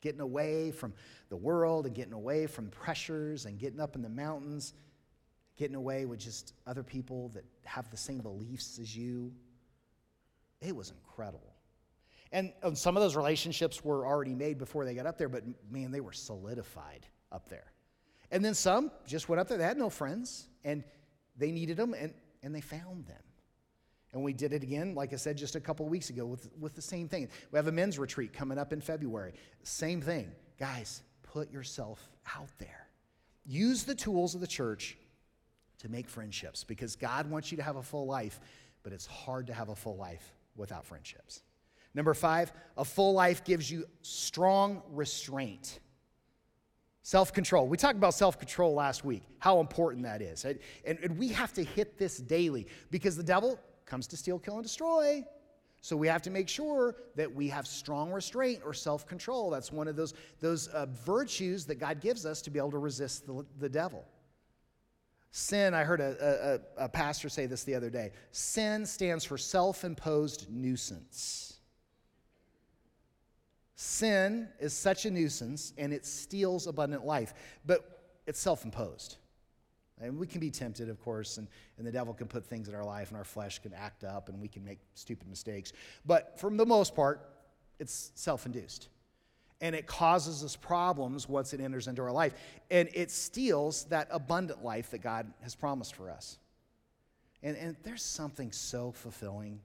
Getting 0.00 0.20
away 0.20 0.70
from 0.70 0.92
the 1.30 1.36
world 1.36 1.86
and 1.86 1.94
getting 1.94 2.12
away 2.12 2.46
from 2.46 2.68
pressures 2.68 3.46
and 3.46 3.58
getting 3.58 3.80
up 3.80 3.96
in 3.96 4.02
the 4.02 4.08
mountains, 4.08 4.74
getting 5.56 5.76
away 5.76 6.04
with 6.04 6.20
just 6.20 6.52
other 6.66 6.82
people 6.82 7.30
that 7.30 7.44
have 7.64 7.90
the 7.90 7.96
same 7.96 8.18
beliefs 8.18 8.78
as 8.78 8.94
you. 8.96 9.32
It 10.60 10.76
was 10.76 10.90
incredible. 10.90 11.54
And 12.32 12.52
some 12.74 12.96
of 12.96 13.02
those 13.02 13.14
relationships 13.14 13.84
were 13.84 14.04
already 14.04 14.34
made 14.34 14.58
before 14.58 14.84
they 14.84 14.94
got 14.94 15.06
up 15.06 15.18
there, 15.18 15.28
but 15.28 15.44
man, 15.70 15.92
they 15.92 16.00
were 16.00 16.12
solidified 16.12 17.06
up 17.30 17.48
there. 17.48 17.72
And 18.32 18.44
then 18.44 18.54
some 18.54 18.90
just 19.06 19.28
went 19.28 19.38
up 19.38 19.46
there, 19.46 19.56
they 19.56 19.64
had 19.64 19.78
no 19.78 19.88
friends, 19.88 20.48
and 20.64 20.82
they 21.36 21.52
needed 21.52 21.76
them, 21.76 21.94
and, 21.94 22.12
and 22.42 22.52
they 22.52 22.60
found 22.60 23.06
them. 23.06 23.22
And 24.14 24.22
we 24.22 24.32
did 24.32 24.52
it 24.52 24.62
again, 24.62 24.94
like 24.94 25.12
I 25.12 25.16
said, 25.16 25.36
just 25.36 25.56
a 25.56 25.60
couple 25.60 25.86
weeks 25.86 26.08
ago 26.08 26.24
with, 26.24 26.48
with 26.58 26.74
the 26.74 26.82
same 26.82 27.08
thing. 27.08 27.28
We 27.50 27.56
have 27.56 27.66
a 27.66 27.72
men's 27.72 27.98
retreat 27.98 28.32
coming 28.32 28.58
up 28.58 28.72
in 28.72 28.80
February. 28.80 29.34
Same 29.64 30.00
thing. 30.00 30.30
Guys, 30.58 31.02
put 31.22 31.50
yourself 31.52 32.08
out 32.36 32.48
there. 32.58 32.86
Use 33.44 33.82
the 33.82 33.94
tools 33.94 34.36
of 34.36 34.40
the 34.40 34.46
church 34.46 34.96
to 35.78 35.88
make 35.90 36.08
friendships 36.08 36.62
because 36.62 36.94
God 36.94 37.28
wants 37.28 37.50
you 37.50 37.56
to 37.56 37.62
have 37.64 37.76
a 37.76 37.82
full 37.82 38.06
life, 38.06 38.40
but 38.84 38.92
it's 38.92 39.04
hard 39.04 39.48
to 39.48 39.52
have 39.52 39.68
a 39.68 39.74
full 39.74 39.96
life 39.96 40.32
without 40.56 40.86
friendships. 40.86 41.42
Number 41.92 42.14
five, 42.14 42.52
a 42.76 42.84
full 42.84 43.14
life 43.14 43.44
gives 43.44 43.68
you 43.68 43.84
strong 44.02 44.80
restraint. 44.92 45.80
Self 47.02 47.32
control. 47.32 47.66
We 47.66 47.76
talked 47.76 47.98
about 47.98 48.14
self 48.14 48.38
control 48.38 48.74
last 48.74 49.04
week, 49.04 49.24
how 49.38 49.60
important 49.60 50.04
that 50.04 50.22
is. 50.22 50.44
And, 50.44 50.58
and, 50.86 51.18
we 51.18 51.28
have 51.28 51.52
to 51.54 51.62
hit 51.62 51.98
this 51.98 52.16
daily 52.16 52.66
because 52.90 53.14
the 53.14 53.22
devil, 53.22 53.60
comes 53.86 54.06
to 54.08 54.16
steal, 54.16 54.38
kill, 54.38 54.54
and 54.54 54.62
destroy. 54.62 55.24
So 55.80 55.96
we 55.96 56.08
have 56.08 56.22
to 56.22 56.30
make 56.30 56.48
sure 56.48 56.96
that 57.14 57.32
we 57.32 57.48
have 57.48 57.66
strong 57.66 58.10
restraint 58.10 58.62
or 58.64 58.72
self 58.72 59.06
control. 59.06 59.50
That's 59.50 59.70
one 59.70 59.86
of 59.86 59.96
those, 59.96 60.14
those 60.40 60.68
uh, 60.68 60.86
virtues 61.04 61.66
that 61.66 61.74
God 61.74 62.00
gives 62.00 62.24
us 62.24 62.40
to 62.42 62.50
be 62.50 62.58
able 62.58 62.70
to 62.70 62.78
resist 62.78 63.26
the, 63.26 63.44
the 63.58 63.68
devil. 63.68 64.04
Sin, 65.30 65.74
I 65.74 65.82
heard 65.84 66.00
a, 66.00 66.60
a, 66.78 66.84
a 66.84 66.88
pastor 66.88 67.28
say 67.28 67.46
this 67.46 67.64
the 67.64 67.74
other 67.74 67.90
day 67.90 68.12
sin 68.30 68.86
stands 68.86 69.24
for 69.24 69.36
self 69.36 69.84
imposed 69.84 70.48
nuisance. 70.48 71.58
Sin 73.74 74.48
is 74.60 74.72
such 74.72 75.04
a 75.04 75.10
nuisance 75.10 75.74
and 75.76 75.92
it 75.92 76.06
steals 76.06 76.66
abundant 76.66 77.04
life, 77.04 77.34
but 77.66 78.20
it's 78.26 78.40
self 78.40 78.64
imposed. 78.64 79.18
And 80.00 80.18
we 80.18 80.26
can 80.26 80.40
be 80.40 80.50
tempted, 80.50 80.88
of 80.88 81.00
course, 81.00 81.38
and, 81.38 81.46
and 81.78 81.86
the 81.86 81.92
devil 81.92 82.12
can 82.12 82.26
put 82.26 82.44
things 82.44 82.68
in 82.68 82.74
our 82.74 82.84
life, 82.84 83.10
and 83.10 83.16
our 83.16 83.24
flesh 83.24 83.60
can 83.60 83.72
act 83.72 84.02
up, 84.02 84.28
and 84.28 84.40
we 84.40 84.48
can 84.48 84.64
make 84.64 84.78
stupid 84.94 85.28
mistakes. 85.28 85.72
But 86.04 86.38
for 86.38 86.50
the 86.50 86.66
most 86.66 86.96
part, 86.96 87.28
it's 87.78 88.10
self 88.14 88.46
induced. 88.46 88.88
And 89.60 89.74
it 89.74 89.86
causes 89.86 90.42
us 90.44 90.56
problems 90.56 91.28
once 91.28 91.54
it 91.54 91.60
enters 91.60 91.86
into 91.86 92.02
our 92.02 92.12
life. 92.12 92.34
And 92.70 92.88
it 92.92 93.10
steals 93.10 93.84
that 93.84 94.08
abundant 94.10 94.64
life 94.64 94.90
that 94.90 94.98
God 94.98 95.32
has 95.42 95.54
promised 95.54 95.94
for 95.94 96.10
us. 96.10 96.38
And, 97.42 97.56
and 97.56 97.76
there's 97.82 98.02
something 98.02 98.50
so 98.52 98.90
fulfilling 98.92 99.60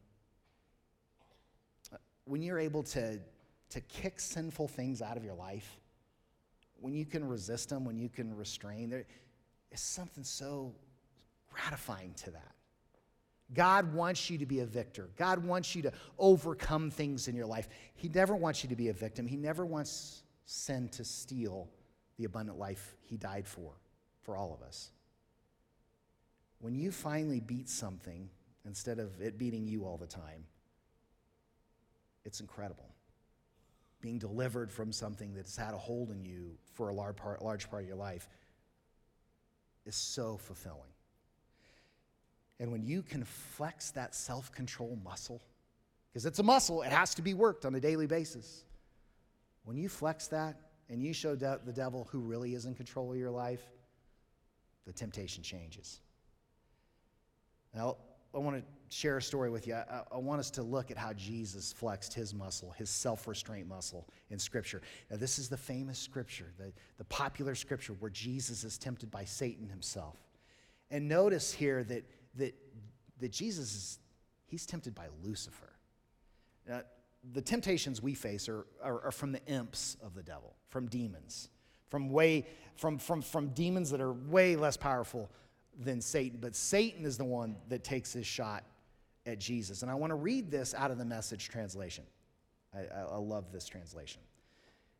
uh, 1.91 1.97
when 2.25 2.41
you're 2.41 2.59
able 2.59 2.83
to, 2.83 3.19
to 3.71 3.81
kick 3.81 4.19
sinful 4.19 4.67
things 4.67 5.01
out 5.01 5.17
of 5.17 5.23
your 5.23 5.33
life, 5.33 5.79
when 6.79 6.93
you 6.93 7.05
can 7.05 7.27
resist 7.27 7.69
them, 7.69 7.83
when 7.83 7.97
you 7.97 8.09
can 8.09 8.35
restrain. 8.35 9.03
Is 9.71 9.79
something 9.79 10.23
so 10.23 10.73
gratifying 11.51 12.13
to 12.15 12.31
that. 12.31 12.53
God 13.53 13.93
wants 13.93 14.29
you 14.29 14.37
to 14.37 14.45
be 14.45 14.59
a 14.59 14.65
victor. 14.65 15.09
God 15.17 15.43
wants 15.43 15.75
you 15.75 15.81
to 15.83 15.91
overcome 16.19 16.91
things 16.91 17.27
in 17.27 17.35
your 17.35 17.47
life. 17.47 17.67
He 17.95 18.07
never 18.09 18.35
wants 18.35 18.63
you 18.63 18.69
to 18.69 18.75
be 18.75 18.89
a 18.89 18.93
victim. 18.93 19.25
He 19.25 19.37
never 19.37 19.65
wants 19.65 20.23
sin 20.45 20.89
to 20.89 21.03
steal 21.03 21.67
the 22.17 22.25
abundant 22.25 22.59
life 22.59 22.95
He 23.01 23.17
died 23.17 23.47
for, 23.47 23.73
for 24.21 24.37
all 24.37 24.53
of 24.53 24.65
us. 24.67 24.91
When 26.59 26.75
you 26.75 26.91
finally 26.91 27.39
beat 27.39 27.69
something 27.69 28.29
instead 28.65 28.99
of 28.99 29.19
it 29.21 29.37
beating 29.37 29.67
you 29.67 29.85
all 29.85 29.97
the 29.97 30.05
time, 30.05 30.45
it's 32.25 32.41
incredible. 32.41 32.93
Being 34.01 34.19
delivered 34.19 34.71
from 34.71 34.91
something 34.91 35.33
that's 35.33 35.55
had 35.55 35.73
a 35.73 35.77
hold 35.77 36.11
on 36.11 36.23
you 36.23 36.57
for 36.73 36.89
a 36.89 36.93
large 36.93 37.15
part, 37.15 37.41
large 37.41 37.69
part 37.69 37.83
of 37.83 37.87
your 37.87 37.97
life 37.97 38.27
is 39.85 39.95
so 39.95 40.37
fulfilling. 40.37 40.91
And 42.59 42.71
when 42.71 42.83
you 42.83 43.01
can 43.01 43.23
flex 43.23 43.91
that 43.91 44.13
self 44.13 44.51
control 44.51 44.97
muscle, 45.03 45.41
because 46.11 46.25
it's 46.25 46.39
a 46.39 46.43
muscle, 46.43 46.81
it 46.81 46.91
has 46.91 47.13
to 47.15 47.21
be 47.21 47.33
worked 47.33 47.65
on 47.65 47.75
a 47.75 47.79
daily 47.79 48.07
basis. 48.07 48.65
When 49.63 49.77
you 49.77 49.87
flex 49.87 50.27
that 50.27 50.57
and 50.89 51.01
you 51.01 51.13
show 51.13 51.35
de- 51.35 51.59
the 51.65 51.73
devil 51.73 52.07
who 52.11 52.19
really 52.19 52.55
is 52.55 52.65
in 52.65 52.75
control 52.75 53.11
of 53.11 53.17
your 53.17 53.29
life, 53.29 53.61
the 54.85 54.93
temptation 54.93 55.43
changes. 55.43 56.01
Now, 57.73 57.97
I 58.33 58.37
want 58.37 58.57
to 58.57 58.95
share 58.95 59.17
a 59.17 59.21
story 59.21 59.49
with 59.49 59.67
you. 59.67 59.73
I, 59.73 60.01
I, 60.11 60.17
want 60.17 60.39
us 60.39 60.51
to 60.51 60.63
look 60.63 60.91
at 60.91 60.97
how 60.97 61.13
Jesus 61.13 61.73
flexed 61.73 62.13
his 62.13 62.33
muscle, 62.33 62.71
his 62.77 62.89
self 62.89 63.27
restraint 63.27 63.67
muscle 63.67 64.07
in 64.29 64.37
Scripture. 64.37 64.81
Now, 65.09 65.17
this 65.17 65.39
is 65.39 65.49
the 65.49 65.57
famous 65.57 65.97
Scripture, 65.97 66.51
the, 66.57 66.71
the 66.97 67.03
popular 67.05 67.55
Scripture 67.55 67.93
where 67.93 68.11
Jesus 68.11 68.63
is 68.63 68.77
tempted 68.77 69.09
by 69.09 69.25
Satan 69.25 69.67
himself. 69.67 70.17
And 70.91 71.07
notice 71.07 71.51
here 71.51 71.83
that, 71.85 72.03
that, 72.35 72.55
that 73.19 73.31
Jesus 73.31 73.75
is, 73.75 73.99
he's 74.45 74.65
tempted 74.65 74.93
by 74.93 75.07
Lucifer. 75.23 75.73
Now, 76.67 76.81
the 77.33 77.41
temptations 77.41 78.01
we 78.01 78.13
face 78.13 78.47
are, 78.47 78.65
are, 78.81 79.05
are 79.05 79.11
from 79.11 79.31
the 79.31 79.43
imps 79.45 79.97
of 80.03 80.13
the 80.13 80.23
devil, 80.23 80.55
from 80.69 80.87
demons, 80.87 81.49
from, 81.89 82.09
way, 82.09 82.45
from, 82.75 82.97
from, 82.97 83.21
from 83.21 83.49
demons 83.49 83.89
that 83.91 84.01
are 84.01 84.13
way 84.13 84.55
less 84.55 84.77
powerful 84.77 85.29
than 85.79 86.01
Satan, 86.01 86.39
but 86.41 86.55
Satan 86.55 87.05
is 87.05 87.17
the 87.17 87.25
one 87.25 87.55
that 87.69 87.83
takes 87.83 88.11
his 88.11 88.27
shot 88.27 88.65
at 89.25 89.39
Jesus. 89.39 89.81
And 89.81 89.89
I 89.89 89.95
want 89.95 90.11
to 90.11 90.15
read 90.15 90.51
this 90.51 90.73
out 90.73 90.91
of 90.91 90.97
the 90.97 91.05
message 91.05 91.49
translation. 91.49 92.03
I, 92.73 92.79
I, 92.79 93.01
I 93.13 93.17
love 93.17 93.51
this 93.51 93.65
translation. 93.65 94.21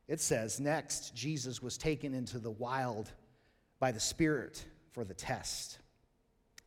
It 0.08 0.22
says, 0.22 0.60
Next, 0.60 1.13
Jesus 1.13 1.62
was 1.62 1.78
taken 1.78 2.13
into 2.13 2.39
the 2.39 2.52
wild 2.52 3.12
by 3.80 3.92
the 3.92 4.00
Spirit 4.00 4.65
for 4.92 5.04
the 5.04 5.13
test. 5.13 5.80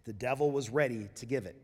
The 0.05 0.13
devil 0.13 0.51
was 0.51 0.71
ready 0.71 1.09
to 1.17 1.27
give 1.27 1.47
it. 1.47 1.57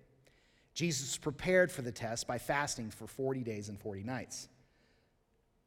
Jesus 0.74 1.16
prepared 1.16 1.70
for 1.70 1.82
the 1.82 1.92
test 1.92 2.26
by 2.26 2.38
fasting 2.38 2.90
for 2.90 3.06
40 3.06 3.42
days 3.42 3.68
and 3.68 3.78
40 3.78 4.04
nights. 4.04 4.48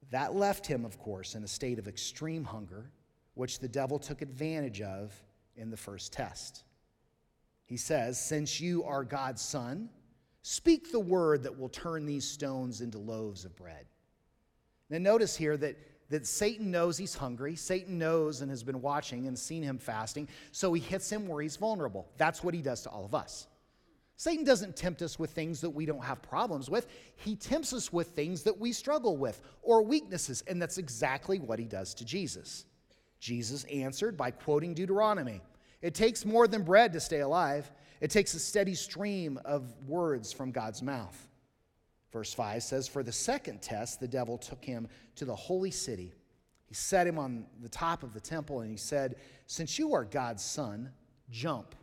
That 0.09 0.35
left 0.35 0.65
him, 0.65 0.85
of 0.85 0.97
course, 0.97 1.35
in 1.35 1.43
a 1.43 1.47
state 1.47 1.79
of 1.79 1.87
extreme 1.87 2.43
hunger, 2.43 2.89
which 3.33 3.59
the 3.59 3.67
devil 3.67 3.99
took 3.99 4.21
advantage 4.21 4.81
of 4.81 5.13
in 5.55 5.69
the 5.69 5.77
first 5.77 6.13
test. 6.13 6.63
He 7.71 7.77
says, 7.77 8.19
Since 8.19 8.59
you 8.59 8.83
are 8.83 9.05
God's 9.05 9.41
son, 9.41 9.87
speak 10.41 10.91
the 10.91 10.99
word 10.99 11.43
that 11.43 11.57
will 11.57 11.69
turn 11.69 12.05
these 12.05 12.29
stones 12.29 12.81
into 12.81 12.97
loaves 12.97 13.45
of 13.45 13.55
bread. 13.55 13.85
Now, 14.89 14.97
notice 14.97 15.37
here 15.37 15.55
that, 15.55 15.77
that 16.09 16.27
Satan 16.27 16.69
knows 16.69 16.97
he's 16.97 17.15
hungry. 17.15 17.55
Satan 17.55 17.97
knows 17.97 18.41
and 18.41 18.51
has 18.51 18.61
been 18.61 18.81
watching 18.81 19.25
and 19.27 19.39
seen 19.39 19.63
him 19.63 19.77
fasting, 19.77 20.27
so 20.51 20.73
he 20.73 20.81
hits 20.81 21.09
him 21.09 21.29
where 21.29 21.41
he's 21.41 21.55
vulnerable. 21.55 22.09
That's 22.17 22.43
what 22.43 22.53
he 22.53 22.61
does 22.61 22.81
to 22.81 22.89
all 22.89 23.05
of 23.05 23.15
us. 23.15 23.47
Satan 24.17 24.43
doesn't 24.43 24.75
tempt 24.75 25.01
us 25.01 25.17
with 25.17 25.31
things 25.31 25.61
that 25.61 25.69
we 25.69 25.85
don't 25.85 26.03
have 26.03 26.21
problems 26.21 26.69
with. 26.69 26.87
He 27.15 27.37
tempts 27.37 27.71
us 27.71 27.93
with 27.93 28.07
things 28.09 28.43
that 28.43 28.59
we 28.59 28.73
struggle 28.73 29.15
with 29.15 29.39
or 29.61 29.81
weaknesses, 29.81 30.43
and 30.45 30.61
that's 30.61 30.77
exactly 30.77 31.39
what 31.39 31.57
he 31.57 31.67
does 31.67 31.93
to 31.93 32.03
Jesus. 32.03 32.65
Jesus 33.21 33.63
answered 33.63 34.17
by 34.17 34.31
quoting 34.31 34.73
Deuteronomy 34.73 35.39
It 35.81 35.93
takes 35.95 36.25
more 36.25 36.47
than 36.47 36.63
bread 36.63 36.93
to 36.93 36.99
stay 36.99 37.21
alive, 37.21 37.71
it 37.99 38.09
takes 38.09 38.33
a 38.33 38.39
steady 38.39 38.75
stream 38.75 39.39
of 39.45 39.73
words 39.87 40.33
from 40.33 40.51
God's 40.51 40.81
mouth. 40.81 41.27
Verse 42.11 42.33
5 42.33 42.63
says, 42.63 42.87
For 42.87 43.03
the 43.03 43.11
second 43.11 43.61
test, 43.61 43.99
the 43.99 44.07
devil 44.07 44.37
took 44.37 44.63
him 44.65 44.87
to 45.15 45.25
the 45.25 45.35
holy 45.35 45.71
city. 45.71 46.13
He 46.65 46.75
set 46.75 47.07
him 47.07 47.17
on 47.17 47.45
the 47.61 47.69
top 47.69 48.03
of 48.03 48.13
the 48.13 48.19
temple, 48.19 48.61
and 48.61 48.71
he 48.71 48.77
said, 48.77 49.15
Since 49.45 49.77
you 49.77 49.93
are 49.93 50.03
God's 50.03 50.43
son, 50.43 50.91
jump. 51.29 51.75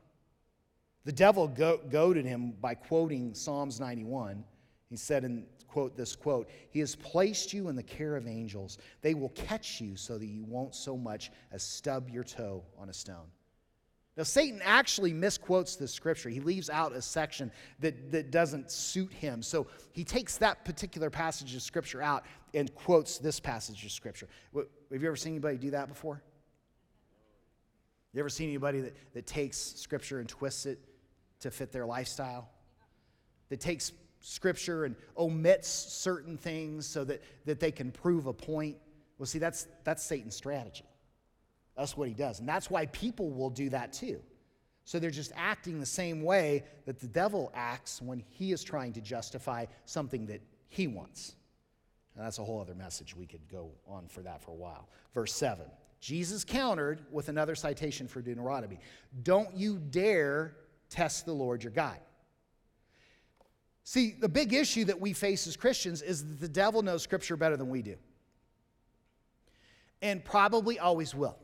The 1.05 1.13
devil 1.13 1.49
go- 1.49 1.81
goaded 1.89 2.27
him 2.27 2.53
by 2.61 2.75
quoting 2.75 3.35
Psalms 3.35 3.81
91. 3.81 4.45
He 4.91 4.97
said, 4.97 5.25
in 5.25 5.47
quote 5.67 5.97
this 5.97 6.17
quote, 6.17 6.49
He 6.71 6.81
has 6.81 6.97
placed 6.97 7.53
you 7.53 7.69
in 7.69 7.77
the 7.77 7.83
care 7.83 8.17
of 8.17 8.27
angels. 8.27 8.79
They 9.03 9.15
will 9.15 9.29
catch 9.31 9.81
you 9.81 9.97
so 9.97 10.19
that 10.19 10.27
you 10.27 10.45
won't 10.45 10.75
so 10.75 10.97
much 10.97 11.31
as 11.53 11.63
stub 11.63 12.11
your 12.11 12.25
toe 12.25 12.65
on 12.79 12.89
a 12.89 12.95
stone. 12.95 13.29
Now, 14.19 14.25
Satan 14.25 14.61
actually 14.65 15.13
misquotes 15.13 15.77
this 15.77 15.95
scripture. 15.95 16.29
He 16.29 16.41
leaves 16.41 16.69
out 16.69 16.93
a 16.93 17.01
section 17.01 17.53
that, 17.79 18.11
that 18.11 18.33
doesn't 18.33 18.73
suit 18.73 19.13
him. 19.13 19.45
So 19.45 19.69
he 19.93 20.03
takes 20.03 20.39
that 20.39 20.65
particular 20.65 21.09
passage 21.09 21.55
of 21.55 21.63
scripture 21.63 22.03
out 22.03 22.25
and 22.53 22.75
quotes 22.75 23.19
this 23.19 23.39
passage 23.39 23.85
of 23.85 23.93
scripture. 23.93 24.27
Have 24.57 25.01
you 25.01 25.07
ever 25.07 25.15
seen 25.15 25.35
anybody 25.35 25.57
do 25.57 25.71
that 25.71 25.87
before? 25.87 26.21
You 28.13 28.19
ever 28.19 28.29
seen 28.29 28.49
anybody 28.49 28.81
that, 28.81 28.97
that 29.13 29.27
takes 29.29 29.57
scripture 29.57 30.19
and 30.19 30.29
twists 30.29 30.67
it 30.67 30.81
to 31.39 31.53
fit 31.53 31.71
their 31.71 31.87
lifestyle, 31.87 32.51
that 33.51 33.61
takes 33.61 33.93
scripture 34.21 34.85
and 34.85 34.97
omits 35.17 35.69
certain 35.69 36.37
things 36.37 36.89
so 36.89 37.05
that, 37.05 37.23
that 37.45 37.61
they 37.61 37.71
can 37.71 37.93
prove 37.93 38.27
a 38.27 38.33
point. 38.33 38.79
Well, 39.17 39.27
see, 39.27 39.39
that's, 39.39 39.69
that's 39.85 40.03
Satan's 40.03 40.35
strategy. 40.35 40.88
That's 41.79 41.97
what 41.97 42.09
he 42.09 42.15
does. 42.15 42.41
And 42.41 42.49
that's 42.49 42.69
why 42.69 42.87
people 42.87 43.31
will 43.31 43.51
do 43.51 43.71
that 43.71 43.93
too. 43.93 44.21
So 44.85 44.99
they're 44.99 45.11
just 45.11 45.33
acting 45.37 45.79
the 45.79 45.87
same 45.87 46.23
way 46.23 46.65
that 46.87 46.99
the 46.99 47.07
devil 47.07 47.53
acts 47.55 48.03
when 48.03 48.25
he 48.31 48.53
is 48.53 48.65
trying 48.65 48.93
to 48.95 49.01
justify 49.01 49.67
something 49.85 50.27
that 50.27 50.41
he 50.69 50.89
wants. 50.89 51.37
And 52.17 52.25
that's 52.25 52.39
a 52.39 52.45
whole 52.45 52.61
other 52.61 52.75
message. 52.75 53.15
We 53.15 53.27
could 53.27 53.49
go 53.49 53.71
on 53.87 54.09
for 54.09 54.23
that 54.23 54.43
for 54.43 54.51
a 54.51 54.55
while. 54.55 54.89
Verse 55.15 55.33
7 55.33 55.67
Jesus 56.01 56.45
countered 56.45 57.01
with 57.11 57.29
another 57.29 57.55
citation 57.55 58.09
for 58.09 58.23
Deuteronomy 58.23 58.81
Don't 59.23 59.55
you 59.55 59.79
dare 59.79 60.57
test 60.91 61.27
the 61.27 61.33
Lord 61.33 61.63
your 61.63 61.73
God. 61.73 61.99
See, 63.85 64.17
the 64.19 64.29
big 64.29 64.53
issue 64.53 64.85
that 64.87 65.01
we 65.01 65.13
face 65.13 65.47
as 65.47 65.57
Christians 65.57 66.03
is 66.03 66.25
that 66.25 66.41
the 66.41 66.49
devil 66.49 66.83
knows 66.83 67.03
Scripture 67.03 67.37
better 67.37 67.57
than 67.57 67.69
we 67.69 67.83
do, 67.83 67.97
and 70.03 70.25
probably 70.25 70.79
always 70.79 71.15
will. 71.15 71.39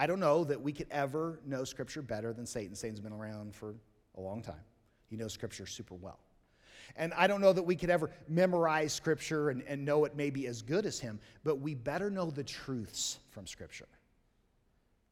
I 0.00 0.06
don't 0.06 0.18
know 0.18 0.44
that 0.44 0.58
we 0.58 0.72
could 0.72 0.86
ever 0.90 1.40
know 1.44 1.62
Scripture 1.62 2.00
better 2.00 2.32
than 2.32 2.46
Satan. 2.46 2.74
Satan's 2.74 3.00
been 3.00 3.12
around 3.12 3.54
for 3.54 3.74
a 4.16 4.20
long 4.22 4.40
time, 4.40 4.64
he 5.10 5.16
knows 5.16 5.34
Scripture 5.34 5.66
super 5.66 5.94
well. 5.94 6.18
And 6.96 7.12
I 7.12 7.26
don't 7.26 7.42
know 7.42 7.52
that 7.52 7.62
we 7.62 7.76
could 7.76 7.90
ever 7.90 8.10
memorize 8.26 8.94
Scripture 8.94 9.50
and, 9.50 9.62
and 9.68 9.84
know 9.84 10.06
it 10.06 10.16
maybe 10.16 10.46
as 10.46 10.62
good 10.62 10.86
as 10.86 10.98
him, 10.98 11.20
but 11.44 11.60
we 11.60 11.74
better 11.74 12.10
know 12.10 12.30
the 12.30 12.42
truths 12.42 13.18
from 13.28 13.46
Scripture. 13.46 13.88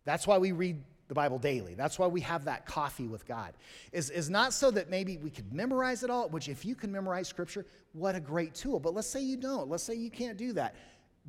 That's 0.06 0.26
why 0.26 0.38
we 0.38 0.52
read 0.52 0.82
the 1.08 1.14
Bible 1.14 1.38
daily. 1.38 1.74
That's 1.74 1.98
why 1.98 2.06
we 2.06 2.22
have 2.22 2.46
that 2.46 2.64
coffee 2.64 3.08
with 3.08 3.26
God. 3.26 3.52
Is, 3.92 4.08
is 4.08 4.30
not 4.30 4.54
so 4.54 4.70
that 4.70 4.88
maybe 4.88 5.18
we 5.18 5.28
could 5.28 5.52
memorize 5.52 6.02
it 6.02 6.08
all, 6.08 6.30
which 6.30 6.48
if 6.48 6.64
you 6.64 6.74
can 6.74 6.90
memorize 6.90 7.28
scripture, 7.28 7.66
what 7.92 8.14
a 8.14 8.20
great 8.20 8.54
tool. 8.54 8.80
But 8.80 8.94
let's 8.94 9.08
say 9.08 9.20
you 9.20 9.36
don't. 9.36 9.68
Let's 9.68 9.82
say 9.82 9.96
you 9.96 10.10
can't 10.10 10.38
do 10.38 10.54
that. 10.54 10.76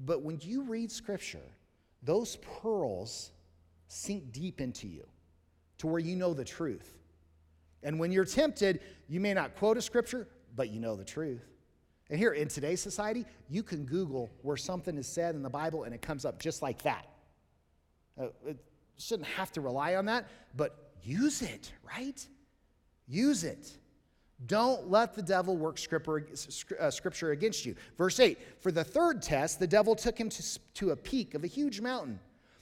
But 0.05 0.21
when 0.21 0.39
you 0.41 0.63
read 0.63 0.93
scripture, 0.93 1.43
those 2.03 2.37
pearls 2.37 3.31
sink 3.89 4.31
deep 4.31 4.61
into 4.61 4.87
you 4.87 5.05
to 5.79 5.87
where 5.87 5.99
you 5.99 6.15
know 6.15 6.33
the 6.33 6.45
truth. 6.45 6.97
And 7.83 7.99
when 7.99 8.11
you're 8.11 8.25
tempted, 8.25 8.79
you 9.07 9.19
may 9.19 9.33
not 9.33 9.55
quote 9.55 9.77
a 9.77 9.81
scripture, 9.81 10.27
but 10.55 10.69
you 10.69 10.79
know 10.79 10.95
the 10.95 11.03
truth. 11.03 11.45
And 12.09 12.17
here 12.17 12.31
in 12.31 12.47
today's 12.47 12.81
society, 12.81 13.25
you 13.49 13.63
can 13.63 13.85
Google 13.85 14.29
where 14.41 14.57
something 14.57 14.97
is 14.97 15.07
said 15.07 15.35
in 15.35 15.43
the 15.43 15.49
Bible 15.49 15.83
and 15.83 15.93
it 15.93 16.01
comes 16.01 16.25
up 16.25 16.39
just 16.39 16.61
like 16.61 16.81
that. 16.83 17.07
Uh, 18.19 18.27
it, 18.45 18.57
shouldn't 18.97 19.29
have 19.29 19.49
to 19.49 19.61
rely 19.61 19.95
on 19.95 20.03
that, 20.03 20.27
but 20.57 20.91
use 21.01 21.41
it, 21.41 21.71
right? 21.87 22.27
Use 23.07 23.45
it. 23.45 23.71
Don't 24.45 24.89
let 24.89 25.15
the 25.15 25.21
devil 25.21 25.55
work 25.55 25.79
uh, 26.79 26.91
scripture 26.91 27.31
against 27.31 27.65
you. 27.65 27.75
Verse 27.97 28.19
8 28.19 28.37
For 28.59 28.73
the 28.73 28.83
third 28.83 29.21
test, 29.21 29.57
the 29.57 29.67
devil 29.67 29.95
took 29.95 30.17
him 30.17 30.27
to, 30.27 30.59
to 30.73 30.91
a 30.91 30.97
peak 30.97 31.33
of 31.33 31.45
a 31.45 31.47
huge 31.47 31.79
mountain. 31.79 32.19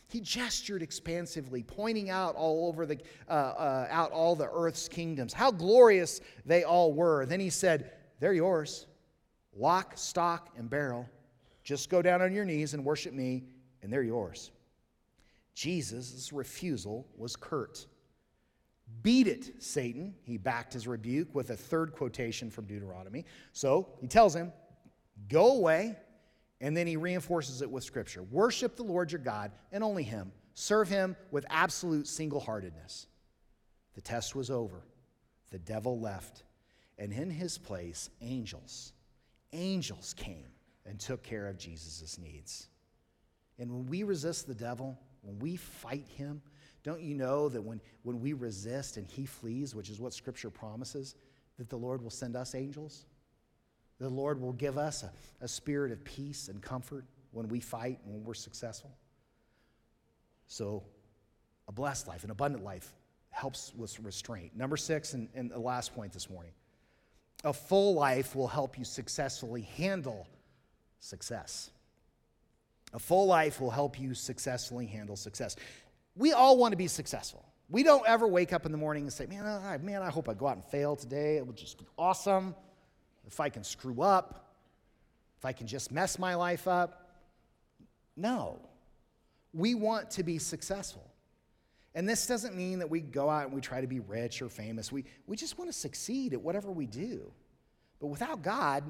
He 0.08 0.22
gestured 0.22 0.82
expansively, 0.82 1.63
pointing 1.63 2.10
out 2.10 2.36
all 2.36 2.67
over 2.67 2.86
the 2.86 2.98
uh, 3.28 3.32
uh, 3.32 3.88
out 3.89 4.12
all 4.12 4.36
the 4.36 4.50
earth's 4.52 4.88
kingdoms, 4.88 5.34
how 5.34 5.52
glorious 5.52 6.22
they 6.46 6.63
all 6.63 6.93
were. 6.93 7.26
Then 7.26 7.39
he 7.39 7.50
said, 7.50 7.91
"They're 8.20 8.34
yours, 8.34 8.88
lock, 9.54 9.98
stock, 9.98 10.54
and 10.58 10.70
barrel. 10.70 11.10
Just 11.63 11.89
go 11.89 12.02
down 12.02 12.22
on 12.22 12.34
your 12.34 12.46
knees 12.46 12.74
and 12.74 12.86
worship 12.86 13.13
me, 13.13 13.43
and 13.82 13.91
they're 13.91 14.04
yours." 14.04 14.52
Jesus' 15.54 16.32
refusal 16.32 17.08
was 17.17 17.36
curt. 17.36 17.88
Beat 19.02 19.28
it, 19.28 19.62
Satan. 19.62 20.13
He 20.24 20.38
backed 20.38 20.74
his 20.74 20.88
rebuke 20.88 21.34
with 21.34 21.50
a 21.50 21.58
third 21.58 21.93
quotation 21.93 22.50
from 22.50 22.65
Deuteronomy. 22.65 23.26
So 23.52 23.89
he 24.00 24.08
tells 24.08 24.36
him, 24.36 24.54
Go 25.28 25.58
away. 25.58 25.98
And 26.60 26.76
then 26.76 26.88
he 26.88 26.98
reinforces 26.98 27.62
it 27.62 27.70
with 27.70 27.84
scripture 27.84 28.24
Worship 28.24 28.76
the 28.76 28.84
Lord 28.84 29.12
your 29.12 29.22
God 29.22 29.52
and 29.72 29.84
only 29.84 30.04
him. 30.04 30.32
Serve 30.54 30.89
him 30.89 31.15
with 31.32 31.46
absolute 31.50 32.08
single 32.08 32.39
heartedness. 32.39 33.08
The 33.93 34.02
test 34.02 34.36
was 34.36 34.50
over. 34.50 34.82
The 35.52 35.60
devil 35.60 36.00
left. 36.00 36.43
And 36.98 37.13
in 37.13 37.30
his 37.30 37.58
place, 37.58 38.10
angels, 38.22 38.93
angels 39.54 40.15
came 40.17 40.48
and 40.86 41.00
took 41.00 41.22
care 41.22 41.48
of 41.48 41.58
Jesus' 41.58 42.17
needs. 42.17 42.70
And 43.60 43.72
when 43.72 43.86
we 43.86 44.04
resist 44.04 44.48
the 44.48 44.56
devil, 44.56 44.98
when 45.22 45.38
we 45.39 45.58
fight 45.58 46.08
him, 46.08 46.41
don't 46.84 47.02
you 47.02 47.15
know 47.15 47.50
that 47.50 47.62
when, 47.62 47.82
when 48.04 48.20
we 48.22 48.34
resist 48.34 48.98
and 48.98 49.06
he 49.06 49.26
flees, 49.26 49.76
which 49.76 49.89
is 49.89 50.00
what 50.00 50.13
Scripture 50.13 50.50
promises, 50.50 51.15
that 51.58 51.70
the 51.70 51.78
Lord 51.78 52.02
will 52.02 52.10
send 52.10 52.36
us 52.36 52.56
angels? 52.56 53.06
The 54.00 54.10
Lord 54.10 54.40
will 54.40 54.54
give 54.54 54.78
us 54.78 55.04
a, 55.04 55.12
a 55.42 55.48
spirit 55.48 55.92
of 55.92 56.04
peace 56.04 56.50
and 56.50 56.62
comfort 56.62 57.06
when 57.32 57.48
we 57.48 57.60
fight 57.60 58.00
and 58.06 58.14
when 58.14 58.24
we're 58.24 58.34
successful. 58.34 58.92
So, 60.48 60.84
a 61.68 61.72
blessed 61.72 62.08
life, 62.08 62.24
an 62.24 62.32
abundant 62.32 62.64
life, 62.64 62.94
helps 63.30 63.74
with 63.76 64.00
restraint. 64.00 64.56
Number 64.56 64.78
six, 64.78 65.14
and, 65.14 65.28
and 65.36 65.52
the 65.52 65.60
last 65.60 65.94
point 65.94 66.14
this 66.14 66.30
morning 66.30 66.52
a 67.44 67.54
full 67.54 67.94
life 67.94 68.36
will 68.36 68.48
help 68.48 68.80
you 68.80 68.84
successfully 68.84 69.62
handle 69.62 70.28
success. 71.00 71.70
A 72.94 73.00
full 73.00 73.28
life 73.28 73.62
will 73.62 73.70
help 73.70 74.00
you 74.00 74.16
successfully 74.16 74.88
handle 74.88 75.16
success. 75.16 75.56
We 76.16 76.34
all 76.34 76.58
want 76.58 76.72
to 76.72 76.78
be 76.78 76.88
successful. 76.88 77.46
We 77.70 77.84
don't 77.84 78.08
ever 78.08 78.26
wake 78.28 78.54
up 78.54 78.66
in 78.66 78.72
the 78.72 78.78
morning 78.78 79.04
and 79.04 79.14
say, 79.14 79.28
man, 79.28 79.46
man, 79.84 80.02
I 80.02 80.10
hope 80.10 80.30
I 80.30 80.34
go 80.34 80.48
out 80.48 80.56
and 80.56 80.66
fail 80.66 80.96
today. 80.96 81.38
It 81.38 81.46
would 81.46 81.58
just 81.58 81.78
be 81.78 81.86
awesome 81.98 82.56
if 83.28 83.40
I 83.40 83.50
can 83.50 83.63
screw 83.63 84.02
up, 84.02 84.56
if 85.38 85.46
I 85.46 85.52
can 85.52 85.68
just 85.68 85.92
mess 85.92 86.18
my 86.18 86.36
life 86.36 86.68
up. 86.68 87.12
No. 88.16 88.60
We 89.54 89.76
want 89.76 90.10
to 90.12 90.24
be 90.24 90.40
successful. 90.40 91.04
And 91.94 92.08
this 92.08 92.28
doesn't 92.28 92.56
mean 92.56 92.80
that 92.80 92.90
we 92.90 93.02
go 93.02 93.30
out 93.30 93.46
and 93.46 93.54
we 93.54 93.62
try 93.62 93.82
to 93.82 93.88
be 93.88 94.00
rich 94.00 94.42
or 94.42 94.50
famous. 94.50 94.92
We, 94.92 95.06
we 95.26 95.36
just 95.36 95.58
want 95.58 95.70
to 95.70 95.78
succeed 95.78 96.34
at 96.34 96.42
whatever 96.42 96.72
we 96.72 96.86
do. 96.86 97.32
But 98.00 98.08
without 98.08 98.42
God, 98.42 98.84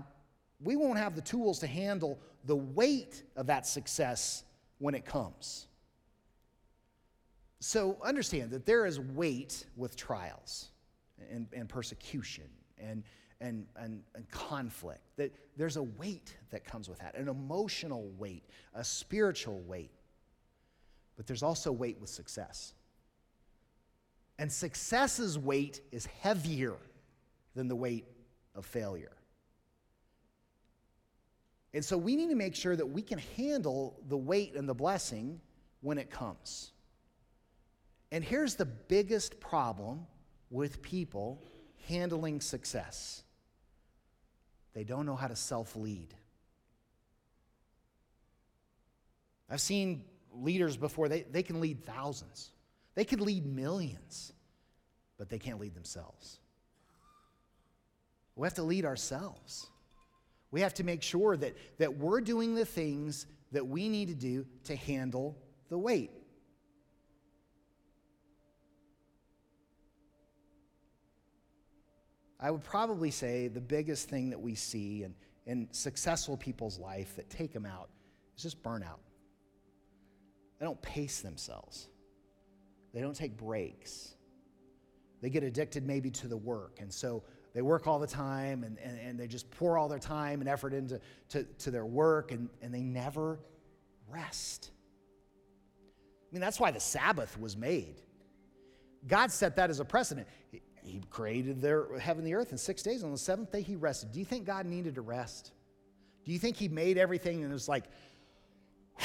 we 0.62 0.76
won't 0.76 0.98
have 0.98 1.16
the 1.16 1.22
tools 1.22 1.60
to 1.60 1.68
handle 1.68 2.20
the 2.46 2.56
weight 2.56 3.24
of 3.36 3.48
that 3.48 3.66
success 3.66 4.44
when 4.80 4.96
it 4.96 5.06
comes. 5.06 5.68
So 7.60 7.98
understand 8.04 8.52
that 8.52 8.66
there 8.66 8.86
is 8.86 9.00
weight 9.00 9.66
with 9.76 9.96
trials 9.96 10.70
and, 11.32 11.48
and 11.54 11.68
persecution 11.68 12.46
and, 12.78 13.04
and, 13.42 13.66
and, 13.76 14.02
and 14.16 14.30
conflict. 14.30 15.02
That 15.18 15.34
there's 15.56 15.78
a 15.78 15.84
weight 15.84 16.36
that 16.52 16.66
comes 16.66 16.90
with 16.90 17.00
that, 17.00 17.16
an 17.16 17.28
emotional 17.28 18.12
weight, 18.18 18.44
a 18.74 18.84
spiritual 18.84 19.60
weight. 19.62 19.92
But 21.16 21.28
there's 21.28 21.44
also 21.44 21.72
weight 21.72 22.00
with 22.00 22.10
success. 22.10 22.74
And 24.40 24.52
success's 24.52 25.38
weight 25.38 25.82
is 25.92 26.06
heavier 26.06 26.76
than 27.56 27.68
the 27.68 27.76
weight 27.76 28.06
of 28.56 28.66
failure. 28.66 29.14
And 31.74 31.84
so 31.84 31.98
we 31.98 32.16
need 32.16 32.30
to 32.30 32.36
make 32.36 32.56
sure 32.56 32.76
that 32.76 32.86
we 32.86 33.02
can 33.02 33.20
handle 33.36 34.00
the 34.08 34.18
weight 34.18 34.56
and 34.56 34.68
the 34.68 34.74
blessing 34.74 35.42
when 35.82 35.98
it 35.98 36.10
comes. 36.10 36.72
And 38.12 38.24
here's 38.24 38.56
the 38.56 38.66
biggest 38.66 39.40
problem 39.40 40.06
with 40.50 40.82
people 40.82 41.44
handling 41.88 42.42
success 42.42 43.24
they 44.78 44.84
don't 44.84 45.08
know 45.08 45.16
how 45.16 45.26
to 45.26 45.36
self 45.36 45.76
lead. 45.76 46.14
I've 49.50 49.60
seen 49.60 50.04
leaders 50.32 50.78
before, 50.78 51.10
they, 51.10 51.24
they 51.24 51.42
can 51.42 51.60
lead 51.60 51.84
thousands, 51.84 52.52
they 52.94 53.04
could 53.04 53.20
lead 53.20 53.44
millions, 53.44 54.34
but 55.18 55.30
they 55.30 55.40
can't 55.40 55.60
lead 55.60 55.74
themselves. 55.74 56.38
We 58.36 58.46
have 58.46 58.54
to 58.54 58.62
lead 58.62 58.86
ourselves. 58.86 59.66
We 60.52 60.62
have 60.62 60.76
to 60.76 60.84
make 60.84 61.02
sure 61.02 61.36
that, 61.38 61.58
that 61.80 61.98
we're 61.98 62.22
doing 62.22 62.54
the 62.54 62.64
things 62.64 63.26
that 63.54 63.66
we 63.66 63.90
need 63.90 64.10
to 64.10 64.14
do 64.14 64.46
to 64.66 64.76
handle 64.76 65.36
the 65.70 65.78
weight. 65.80 66.12
I 72.40 72.52
would 72.52 72.64
probably 72.64 73.12
say 73.12 73.48
the 73.48 73.62
biggest 73.62 74.10
thing 74.10 74.30
that 74.30 74.40
we 74.40 74.56
see 74.56 75.04
in, 75.04 75.16
in 75.46 75.68
successful 75.72 76.38
people's 76.38 76.78
life 76.80 77.16
that 77.16 77.30
take 77.30 77.52
them 77.52 77.66
out 77.66 77.90
is 78.36 78.44
just 78.44 78.62
burnout. 78.62 79.00
They 80.60 80.66
don't 80.66 80.82
pace 80.82 81.22
themselves, 81.22 81.88
they 82.94 83.02
don't 83.02 83.16
take 83.16 83.38
breaks. 83.38 84.14
They 85.20 85.32
get 85.32 85.44
addicted 85.44 85.84
maybe 85.84 86.12
to 86.12 86.28
the 86.28 86.38
work. 86.38 86.78
And 86.80 86.94
so 86.94 87.24
they 87.56 87.64
work 87.64 87.88
all 87.88 87.98
the 87.98 88.06
time 88.06 88.64
and, 88.64 88.78
and, 88.78 89.00
and 89.00 89.20
they 89.20 89.26
just 89.26 89.50
pour 89.50 89.76
all 89.76 89.88
their 89.88 89.98
time 89.98 90.42
and 90.42 90.48
effort 90.48 90.76
into 90.76 91.02
to, 91.30 91.44
to 91.44 91.72
their 91.72 91.86
work 91.86 92.32
and, 92.32 92.50
and 92.62 92.72
they 92.72 92.84
never 92.84 93.40
rest. 94.10 94.70
I 96.30 96.36
mean, 96.36 96.42
that's 96.42 96.60
why 96.60 96.70
the 96.70 96.80
Sabbath 96.80 97.40
was 97.40 97.58
made. 97.58 98.02
God 99.08 99.32
set 99.32 99.56
that 99.56 99.72
as 99.72 99.80
a 99.80 99.86
precedent. 99.86 100.28
He 100.88 101.02
created 101.10 101.62
the 101.62 102.00
heaven 102.00 102.24
and 102.24 102.28
the 102.28 102.36
earth 102.36 102.52
in 102.52 102.58
six 102.58 102.82
days. 102.82 103.04
On 103.04 103.12
the 103.12 103.18
seventh 103.18 103.52
day, 103.52 103.62
he 103.62 103.76
rested. 103.76 104.12
Do 104.12 104.20
you 104.20 104.26
think 104.26 104.46
God 104.46 104.66
needed 104.66 104.96
to 104.96 105.02
rest? 105.02 105.52
Do 106.26 106.32
you 106.32 106.40
think 106.40 106.58
he 106.58 106.68
made 106.68 106.98
everything 106.98 107.44
and 107.44 107.52
it 107.52 107.54
was 107.54 107.68
like, 107.68 107.84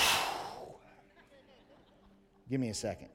give 2.50 2.60
me 2.60 2.68
a 2.68 2.74
second? 2.74 3.08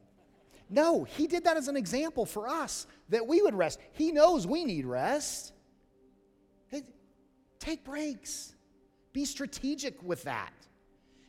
No, 0.69 1.05
he 1.05 1.27
did 1.27 1.45
that 1.45 1.55
as 1.55 1.69
an 1.69 1.77
example 1.77 2.25
for 2.25 2.47
us 2.47 2.87
that 3.09 3.25
we 3.25 3.41
would 3.41 3.55
rest. 3.55 3.79
He 3.93 4.11
knows 4.11 4.45
we 4.45 4.65
need 4.65 4.85
rest. 4.85 5.53
Take 7.59 7.83
breaks, 7.83 8.55
be 9.13 9.25
strategic 9.25 10.01
with 10.01 10.23
that. 10.23 10.53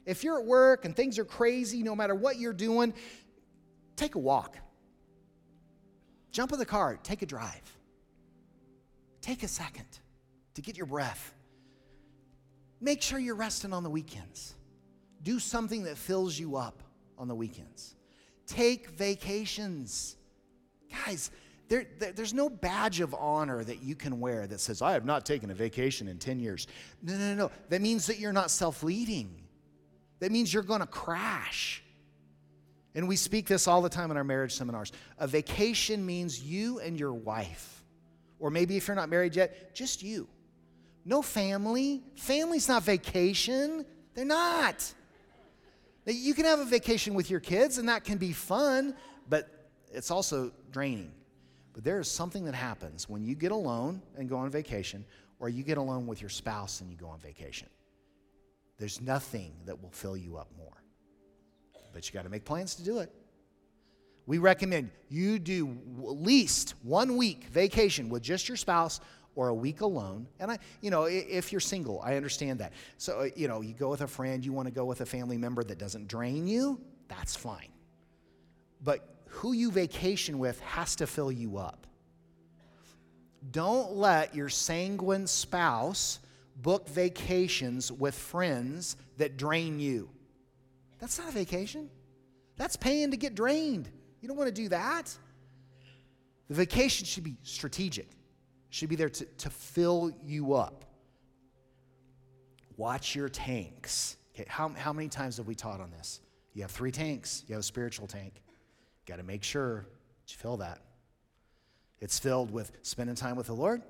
If 0.07 0.23
you're 0.23 0.39
at 0.39 0.47
work 0.47 0.85
and 0.85 0.95
things 0.95 1.19
are 1.19 1.25
crazy, 1.25 1.83
no 1.83 1.97
matter 1.97 2.15
what 2.15 2.39
you're 2.39 2.53
doing, 2.53 2.95
take 3.97 4.15
a 4.15 4.19
walk. 4.19 4.57
Jump 6.31 6.53
in 6.53 6.59
the 6.59 6.67
car, 6.67 6.99
take 7.03 7.23
a 7.23 7.27
drive. 7.27 7.77
Take 9.21 9.43
a 9.43 9.49
second 9.49 9.87
to 10.55 10.63
get 10.63 10.77
your 10.77 10.87
breath. 10.87 11.35
Make 12.81 13.03
sure 13.03 13.19
you're 13.19 13.35
resting 13.35 13.73
on 13.73 13.83
the 13.83 13.91
weekends. 13.91 14.55
Do 15.23 15.39
something 15.39 15.83
that 15.85 15.99
fills 15.99 16.39
you 16.39 16.57
up 16.57 16.83
on 17.17 17.29
the 17.29 17.35
weekends. 17.35 17.97
Take 18.47 18.91
vacations. 18.91 20.17
Guys, 21.05 21.31
there, 21.69 21.87
there, 21.99 22.13
there's 22.13 22.33
no 22.33 22.49
badge 22.49 23.01
of 23.01 23.15
honor 23.15 23.63
that 23.65 23.83
you 23.83 23.95
can 23.95 24.21
wear 24.21 24.47
that 24.47 24.61
says, 24.61 24.81
I 24.81 24.93
have 24.93 25.05
not 25.05 25.27
taken 25.27 25.51
a 25.51 25.55
vacation 25.55 26.09
in 26.09 26.19
10 26.19 26.41
years. 26.41 26.67
No, 27.03 27.17
no, 27.19 27.35
no. 27.35 27.51
That 27.69 27.83
means 27.83 28.07
that 28.07 28.19
you're 28.19 28.33
not 28.33 28.51
self 28.51 28.83
leading. 28.83 29.43
That 30.21 30.33
means 30.33 30.53
you're 30.53 30.63
going 30.63 30.81
to 30.81 30.87
crash. 30.87 31.83
And 32.99 33.07
we 33.07 33.15
speak 33.15 33.47
this 33.47 33.69
all 33.69 33.81
the 33.81 33.89
time 33.89 34.11
in 34.11 34.17
our 34.17 34.25
marriage 34.25 34.53
seminars. 34.57 34.91
A 35.19 35.29
vacation 35.29 36.05
means 36.05 36.43
you 36.43 36.81
and 36.81 36.99
your 36.99 37.13
wife, 37.13 37.85
or 38.41 38.51
maybe 38.51 38.77
if 38.77 38.89
you're 38.89 38.97
not 38.97 39.09
married 39.09 39.37
yet, 39.37 39.73
just 39.73 40.03
you. 40.03 40.27
No 41.05 41.23
family. 41.23 42.03
Family's 42.17 42.67
not 42.67 42.83
vacation. 42.83 43.87
They're 44.15 44.25
not. 44.25 44.93
You 46.07 46.35
can 46.35 46.45
have 46.45 46.59
a 46.59 46.65
vacation 46.65 47.15
with 47.15 47.31
your 47.31 47.39
kids, 47.39 47.79
and 47.79 47.89
that 47.89 48.03
can 48.03 48.19
be 48.19 48.33
fun, 48.33 48.97
but 49.29 49.49
it's 49.93 50.11
also 50.11 50.51
draining. 50.73 51.13
But 51.75 51.85
there 51.85 52.01
is 52.01 52.11
something 52.11 52.47
that 52.47 52.55
happens 52.57 53.09
when 53.09 53.23
you 53.23 53.37
get 53.37 53.53
alone 53.53 54.03
and 54.17 54.29
go 54.29 54.39
on 54.39 54.51
vacation, 54.51 55.05
or 55.39 55.49
you 55.49 55.63
get 55.63 55.79
alone 55.79 56.09
with 56.09 56.21
your 56.21 56.31
spouse 56.31 56.81
and 56.81 56.91
you 56.91 56.97
go 56.97 57.07
on 57.07 57.21
vacation. 57.21 57.69
There's 58.77 59.01
nothing 59.01 59.53
that 59.67 59.81
will 59.81 59.93
fill 59.93 60.17
you 60.17 60.37
up 60.37 60.49
more. 60.59 60.83
But 61.93 62.09
you 62.09 62.15
got 62.15 62.25
to 62.25 62.29
make 62.29 62.45
plans 62.45 62.75
to 62.77 62.85
do 62.85 62.99
it. 62.99 63.11
We 64.27 64.39
recommend 64.39 64.91
you 65.09 65.39
do 65.39 65.69
at 66.03 66.21
least 66.21 66.75
one 66.83 67.17
week 67.17 67.45
vacation 67.45 68.11
with 68.11 68.23
just 68.23 68.47
your 68.47 68.57
spouse 68.57 69.01
or 69.35 69.49
a 69.49 69.55
week 69.55 69.81
alone. 69.81 70.27
And 70.41 70.51
I, 70.51 70.59
you 70.81 70.91
know, 70.91 71.05
if 71.05 71.53
you're 71.53 71.61
single, 71.61 72.03
I 72.05 72.17
understand 72.17 72.59
that. 72.59 72.73
So, 72.97 73.21
uh, 73.21 73.29
you 73.37 73.49
know, 73.49 73.61
you 73.61 73.73
go 73.73 73.89
with 73.89 74.01
a 74.01 74.07
friend, 74.07 74.45
you 74.45 74.53
want 74.53 74.67
to 74.67 74.75
go 74.75 74.85
with 74.85 75.01
a 75.01 75.07
family 75.07 75.39
member 75.39 75.63
that 75.65 75.79
doesn't 75.79 76.09
drain 76.09 76.47
you, 76.47 76.81
that's 77.07 77.37
fine. 77.37 77.71
But 78.83 79.09
who 79.29 79.53
you 79.53 79.71
vacation 79.71 80.39
with 80.39 80.61
has 80.61 80.97
to 80.97 81.07
fill 81.07 81.31
you 81.31 81.57
up. 81.57 81.87
Don't 83.51 83.93
let 83.93 84.35
your 84.35 84.49
sanguine 84.49 85.27
spouse 85.27 86.19
book 86.57 86.89
vacations 86.89 87.93
with 87.93 88.15
friends 88.15 88.97
that 89.19 89.37
drain 89.37 89.79
you. 89.79 90.11
That's 90.99 91.19
not 91.19 91.29
a 91.29 91.33
vacation. 91.33 91.91
That's 92.57 92.77
paying 92.77 93.11
to 93.13 93.17
get 93.17 93.35
drained. 93.35 93.89
You 94.21 94.29
don't 94.29 94.37
want 94.37 94.49
to 94.49 94.63
do 94.63 94.69
that. 94.71 95.17
The 96.49 96.55
vacation 96.55 97.07
should 97.07 97.25
be 97.25 97.37
strategic 97.43 98.09
should 98.71 98.89
be 98.89 98.97
there 98.97 99.09
to, 99.09 99.25
to 99.25 99.51
fill 99.51 100.11
you 100.23 100.55
up. 100.55 100.85
Watch 102.77 103.15
your 103.15 103.29
tanks. 103.29 104.17
Okay, 104.35 104.45
how, 104.49 104.69
how 104.71 104.93
many 104.93 105.09
times 105.09 105.39
have 105.39 105.47
we 105.47 105.55
taught 105.55 105.81
on 105.81 105.91
this? 105.91 106.21
You 106.55 106.63
have 106.63 106.71
three 106.71 106.93
tanks, 106.93 107.45
you 107.47 107.55
have 107.55 107.61
a 107.61 107.65
spiritual 107.65 108.07
tank. 108.07 108.43
Got 109.07 109.17
to 109.17 109.23
make 109.23 109.43
sure 109.43 109.87
you 110.27 110.37
fill 110.37 110.59
that. 110.59 110.81
It's 112.01 112.19
filled 112.19 112.51
with 112.51 112.71
spending 112.83 113.17
time 113.17 113.37
with 113.37 113.47
the 113.47 113.55
Lord. 113.55 113.83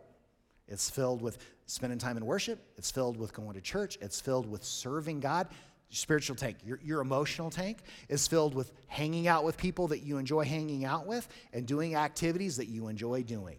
It's 0.68 0.88
filled 0.88 1.22
with 1.22 1.38
spending 1.66 1.98
time 1.98 2.16
in 2.16 2.24
worship. 2.24 2.58
It's 2.76 2.90
filled 2.90 3.16
with 3.16 3.34
going 3.34 3.54
to 3.54 3.60
church. 3.60 3.98
It's 4.00 4.20
filled 4.20 4.48
with 4.48 4.64
serving 4.64 5.20
God. 5.20 5.48
Your 5.90 5.96
spiritual 5.96 6.36
tank, 6.36 6.58
your, 6.64 6.78
your 6.84 7.00
emotional 7.00 7.50
tank 7.50 7.78
is 8.08 8.26
filled 8.28 8.54
with 8.54 8.72
hanging 8.88 9.26
out 9.26 9.44
with 9.44 9.56
people 9.56 9.88
that 9.88 10.00
you 10.00 10.18
enjoy 10.18 10.44
hanging 10.44 10.84
out 10.84 11.06
with 11.06 11.26
and 11.52 11.66
doing 11.66 11.94
activities 11.94 12.58
that 12.58 12.68
you 12.68 12.88
enjoy 12.88 13.22
doing. 13.22 13.56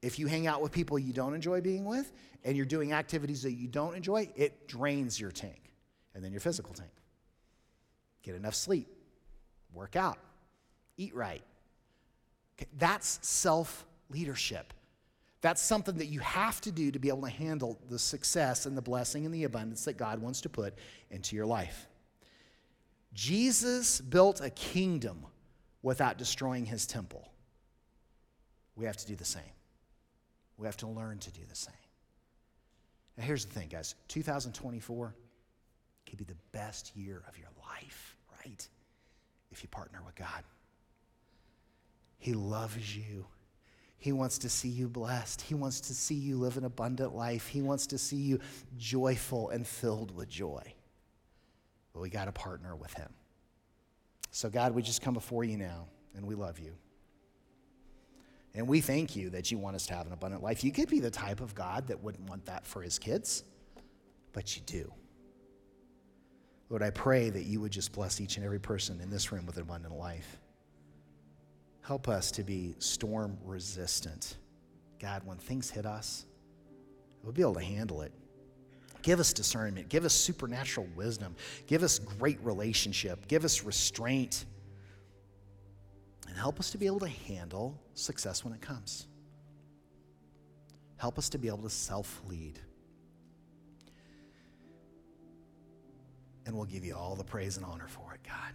If 0.00 0.18
you 0.18 0.26
hang 0.26 0.46
out 0.46 0.62
with 0.62 0.72
people 0.72 0.98
you 0.98 1.12
don't 1.12 1.34
enjoy 1.34 1.60
being 1.60 1.84
with 1.84 2.12
and 2.44 2.56
you're 2.56 2.64
doing 2.64 2.94
activities 2.94 3.42
that 3.42 3.52
you 3.52 3.68
don't 3.68 3.94
enjoy, 3.94 4.30
it 4.36 4.68
drains 4.68 5.20
your 5.20 5.30
tank 5.30 5.70
and 6.14 6.24
then 6.24 6.32
your 6.32 6.40
physical 6.40 6.72
tank. 6.72 6.90
Get 8.22 8.34
enough 8.34 8.54
sleep, 8.54 8.88
work 9.74 9.96
out, 9.96 10.18
eat 10.96 11.14
right. 11.14 11.42
That's 12.78 13.18
self 13.22 13.84
leadership. 14.10 14.72
That's 15.40 15.62
something 15.62 15.96
that 15.96 16.06
you 16.06 16.20
have 16.20 16.60
to 16.62 16.70
do 16.70 16.90
to 16.90 16.98
be 16.98 17.08
able 17.08 17.22
to 17.22 17.30
handle 17.30 17.78
the 17.88 17.98
success 17.98 18.66
and 18.66 18.76
the 18.76 18.82
blessing 18.82 19.24
and 19.24 19.34
the 19.34 19.44
abundance 19.44 19.84
that 19.86 19.96
God 19.96 20.20
wants 20.20 20.42
to 20.42 20.48
put 20.48 20.74
into 21.10 21.34
your 21.34 21.46
life. 21.46 21.86
Jesus 23.14 24.00
built 24.00 24.40
a 24.40 24.50
kingdom 24.50 25.24
without 25.82 26.18
destroying 26.18 26.66
his 26.66 26.86
temple. 26.86 27.30
We 28.76 28.84
have 28.84 28.98
to 28.98 29.06
do 29.06 29.16
the 29.16 29.24
same. 29.24 29.42
We 30.58 30.66
have 30.66 30.76
to 30.78 30.86
learn 30.86 31.18
to 31.20 31.30
do 31.30 31.40
the 31.48 31.56
same. 31.56 31.74
Now, 33.16 33.24
here's 33.24 33.44
the 33.44 33.52
thing, 33.52 33.68
guys 33.68 33.94
2024 34.08 35.14
could 36.06 36.18
be 36.18 36.24
the 36.24 36.36
best 36.52 36.94
year 36.96 37.22
of 37.28 37.38
your 37.38 37.48
life, 37.66 38.16
right? 38.44 38.68
If 39.50 39.62
you 39.62 39.68
partner 39.68 40.00
with 40.04 40.16
God. 40.16 40.42
He 42.18 42.34
loves 42.34 42.96
you, 42.96 43.26
He 44.00 44.12
wants 44.12 44.38
to 44.38 44.48
see 44.48 44.68
you 44.68 44.88
blessed. 44.88 45.42
He 45.42 45.54
wants 45.54 45.80
to 45.82 45.94
see 45.94 46.14
you 46.14 46.38
live 46.38 46.56
an 46.56 46.64
abundant 46.64 47.14
life. 47.14 47.46
He 47.46 47.60
wants 47.60 47.86
to 47.88 47.98
see 47.98 48.16
you 48.16 48.40
joyful 48.78 49.50
and 49.50 49.66
filled 49.66 50.16
with 50.16 50.26
joy. 50.28 50.62
But 51.92 52.00
we 52.00 52.08
got 52.08 52.24
to 52.24 52.32
partner 52.32 52.74
with 52.74 52.94
Him. 52.94 53.10
So, 54.30 54.48
God, 54.48 54.74
we 54.74 54.80
just 54.80 55.02
come 55.02 55.12
before 55.12 55.44
you 55.44 55.58
now, 55.58 55.86
and 56.16 56.26
we 56.26 56.34
love 56.34 56.58
you. 56.58 56.72
And 58.54 58.66
we 58.66 58.80
thank 58.80 59.16
you 59.16 59.28
that 59.30 59.50
you 59.50 59.58
want 59.58 59.76
us 59.76 59.86
to 59.88 59.94
have 59.94 60.06
an 60.06 60.14
abundant 60.14 60.42
life. 60.42 60.64
You 60.64 60.72
could 60.72 60.88
be 60.88 61.00
the 61.00 61.10
type 61.10 61.40
of 61.42 61.54
God 61.54 61.88
that 61.88 62.02
wouldn't 62.02 62.28
want 62.28 62.46
that 62.46 62.66
for 62.66 62.80
his 62.80 62.98
kids, 62.98 63.44
but 64.32 64.56
you 64.56 64.62
do. 64.64 64.90
Lord, 66.70 66.82
I 66.82 66.90
pray 66.90 67.28
that 67.28 67.44
you 67.44 67.60
would 67.60 67.72
just 67.72 67.92
bless 67.92 68.18
each 68.18 68.36
and 68.36 68.46
every 68.46 68.60
person 68.60 69.00
in 69.02 69.10
this 69.10 69.30
room 69.30 69.44
with 69.44 69.56
an 69.56 69.62
abundant 69.62 69.94
life. 69.94 70.40
Help 71.90 72.06
us 72.06 72.30
to 72.30 72.44
be 72.44 72.76
storm 72.78 73.36
resistant. 73.44 74.36
God, 75.00 75.22
when 75.24 75.38
things 75.38 75.70
hit 75.70 75.84
us, 75.84 76.24
we'll 77.24 77.32
be 77.32 77.42
able 77.42 77.54
to 77.54 77.64
handle 77.64 78.02
it. 78.02 78.12
Give 79.02 79.18
us 79.18 79.32
discernment. 79.32 79.88
Give 79.88 80.04
us 80.04 80.14
supernatural 80.14 80.86
wisdom. 80.94 81.34
Give 81.66 81.82
us 81.82 81.98
great 81.98 82.38
relationship. 82.44 83.26
Give 83.26 83.44
us 83.44 83.64
restraint 83.64 84.44
and 86.28 86.36
help 86.36 86.60
us 86.60 86.70
to 86.70 86.78
be 86.78 86.86
able 86.86 87.00
to 87.00 87.08
handle 87.08 87.76
success 87.94 88.44
when 88.44 88.54
it 88.54 88.60
comes. 88.60 89.08
Help 90.96 91.18
us 91.18 91.28
to 91.30 91.38
be 91.38 91.48
able 91.48 91.64
to 91.64 91.70
self 91.70 92.22
lead. 92.28 92.60
And 96.46 96.54
we'll 96.54 96.66
give 96.66 96.84
you 96.84 96.94
all 96.94 97.16
the 97.16 97.24
praise 97.24 97.56
and 97.56 97.66
honor 97.66 97.88
for 97.88 98.14
it, 98.14 98.20
God, 98.22 98.52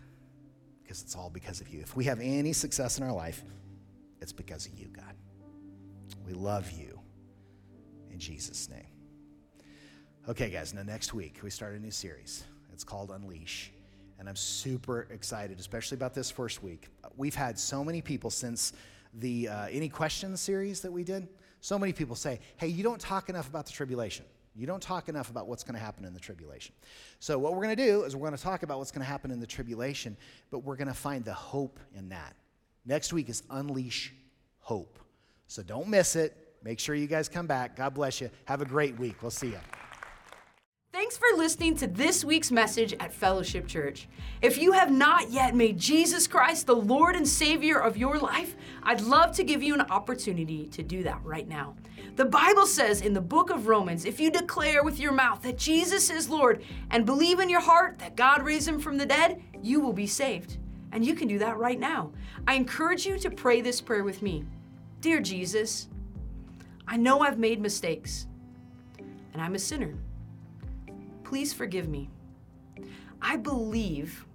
because 0.86 1.02
it's 1.02 1.15
all 1.15 1.30
because 1.30 1.62
of 1.62 1.69
you. 1.69 1.82
If 1.82 1.95
we 1.95 2.04
have 2.06 2.19
any 2.21 2.54
success 2.54 3.00
in 3.00 3.04
our 3.04 3.12
life, 3.13 3.43
it's 4.21 4.32
because 4.32 4.67
of 4.67 4.78
you, 4.78 4.88
God. 4.88 5.15
We 6.26 6.34
love 6.34 6.71
you 6.71 7.00
in 8.12 8.19
Jesus' 8.19 8.69
name. 8.69 8.88
Okay, 10.30 10.50
guys, 10.50 10.74
now 10.74 10.84
next 10.84 11.13
week 11.13 11.39
we 11.43 11.50
start 11.50 11.76
a 11.76 11.80
new 11.80 11.91
series. 11.91 12.43
It's 12.71 12.84
called 12.84 13.12
Unleash 13.12 13.71
and 14.19 14.30
I'm 14.30 14.36
super 14.36 15.08
excited, 15.12 15.60
especially 15.60 15.95
about 15.95 16.13
this 16.13 16.32
first 16.32 16.63
week. 16.63 16.88
We've 17.17 17.36
had 17.36 17.60
so 17.60 17.84
many 17.84 18.02
people 18.02 18.30
since 18.30 18.74
the 19.13 19.50
uh, 19.50 19.67
Any 19.67 19.89
Questions 19.89 20.39
series 20.39 20.82
that 20.82 20.91
we 20.91 21.04
did. 21.04 21.28
So 21.62 21.78
many 21.80 21.93
people 21.93 22.15
say, 22.15 22.39
hey, 22.58 22.67
you 22.67 22.84
don't 22.84 23.00
talk 23.00 23.30
enough 23.30 23.48
about 23.50 23.65
the 23.65 23.71
tribulation. 23.71 24.26
You 24.56 24.65
don't 24.65 24.82
talk 24.82 25.10
enough 25.10 25.30
about 25.30 25.48
what's 25.48 25.63
going 25.63 25.76
to 25.76 25.84
happen 25.84 26.06
in 26.06 26.13
the 26.13 26.20
tribulation. 26.20 26.74
So, 27.20 27.38
what 27.38 27.54
we're 27.54 27.63
going 27.63 27.76
to 27.76 27.86
do 27.86 28.04
is 28.04 28.15
we're 28.15 28.28
going 28.28 28.38
to 28.38 28.44
talk 28.44 28.63
about 28.63 28.78
what's 28.78 28.91
going 28.91 29.02
to 29.02 29.08
happen 29.08 29.32
in 29.32 29.39
the 29.39 29.48
tribulation, 29.48 30.15
but 30.50 30.60
we're 30.60 30.78
going 30.78 30.88
to 30.88 30.94
find 30.94 31.26
the 31.26 31.34
hope 31.34 31.80
in 31.94 32.10
that. 32.10 32.36
Next 32.86 33.12
week 33.12 33.30
is 33.30 33.44
Unleash 33.50 34.13
Hope. 34.60 34.98
So, 35.48 35.62
don't 35.62 35.89
miss 35.89 36.15
it. 36.15 36.36
Make 36.63 36.80
sure 36.80 36.96
you 36.96 37.08
guys 37.08 37.28
come 37.28 37.48
back. 37.48 37.76
God 37.76 37.94
bless 37.94 38.22
you. 38.22 38.30
Have 38.46 38.62
a 38.62 38.65
great 38.65 38.98
week. 38.98 39.22
We'll 39.22 39.30
see 39.30 39.50
you. 39.50 39.60
Thanks 40.95 41.17
for 41.17 41.36
listening 41.36 41.75
to 41.79 41.88
this 41.88 42.23
week's 42.23 42.53
message 42.53 42.93
at 43.01 43.12
Fellowship 43.12 43.67
Church. 43.67 44.08
If 44.41 44.58
you 44.58 44.71
have 44.71 44.89
not 44.89 45.29
yet 45.29 45.53
made 45.53 45.77
Jesus 45.77 46.25
Christ 46.25 46.67
the 46.67 46.73
Lord 46.73 47.17
and 47.17 47.27
Savior 47.27 47.79
of 47.79 47.97
your 47.97 48.17
life, 48.17 48.55
I'd 48.81 49.01
love 49.01 49.34
to 49.34 49.43
give 49.43 49.62
you 49.62 49.73
an 49.73 49.81
opportunity 49.81 50.67
to 50.67 50.81
do 50.81 51.03
that 51.03 51.21
right 51.21 51.49
now. 51.49 51.75
The 52.15 52.23
Bible 52.23 52.65
says 52.65 53.01
in 53.01 53.13
the 53.13 53.19
book 53.19 53.49
of 53.49 53.67
Romans 53.67 54.05
if 54.05 54.21
you 54.21 54.31
declare 54.31 54.86
with 54.86 54.97
your 54.97 55.12
mouth 55.12 55.41
that 55.41 55.58
Jesus 55.58 56.10
is 56.10 56.29
Lord 56.29 56.63
and 56.91 57.05
believe 57.05 57.41
in 57.41 57.49
your 57.49 57.60
heart 57.60 57.99
that 57.99 58.15
God 58.15 58.43
raised 58.43 58.69
him 58.69 58.79
from 58.79 58.97
the 58.97 59.05
dead, 59.05 59.43
you 59.62 59.81
will 59.81 59.91
be 59.91 60.08
saved. 60.08 60.60
And 60.93 61.05
you 61.05 61.13
can 61.13 61.27
do 61.27 61.39
that 61.39 61.58
right 61.58 61.77
now. 61.77 62.13
I 62.47 62.53
encourage 62.53 63.05
you 63.05 63.19
to 63.19 63.29
pray 63.29 63.60
this 63.60 63.81
prayer 63.81 64.05
with 64.05 64.21
me 64.21 64.45
Dear 65.01 65.19
Jesus, 65.19 65.89
I 66.88 66.95
know 66.95 67.19
I've 67.19 67.38
made 67.38 67.60
mistakes, 67.60 68.27
and 69.34 69.41
I'm 69.41 69.55
a 69.55 69.60
sinner. 69.60 69.93
Please 71.25 71.51
forgive 71.51 71.89
me. 71.89 72.09
I 73.21 73.35
believe 73.35 74.25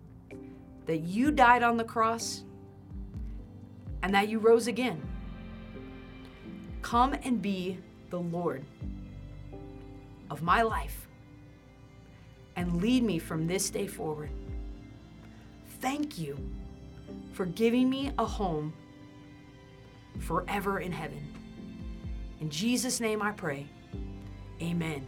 that 0.87 0.99
you 0.99 1.31
died 1.31 1.63
on 1.63 1.77
the 1.77 1.85
cross 1.85 2.43
and 4.03 4.13
that 4.13 4.29
you 4.29 4.41
rose 4.41 4.67
again. 4.67 5.01
Come 6.83 7.15
and 7.23 7.41
be 7.41 7.79
the 8.11 8.19
Lord 8.19 8.65
of 10.31 10.43
my 10.43 10.63
life 10.63 11.07
and 12.57 12.83
lead 12.83 13.05
me 13.05 13.21
from 13.21 13.47
this 13.47 13.71
day 13.71 13.87
forward. 13.87 14.31
Thank 15.81 16.19
you 16.19 16.37
for 17.33 17.47
giving 17.47 17.89
me 17.89 18.11
a 18.19 18.25
home 18.25 18.73
forever 20.19 20.81
in 20.81 20.91
heaven. 20.91 21.33
In 22.41 22.51
Jesus' 22.51 23.01
name 23.01 23.23
I 23.23 23.31
pray. 23.31 23.69
Amen. 24.61 25.07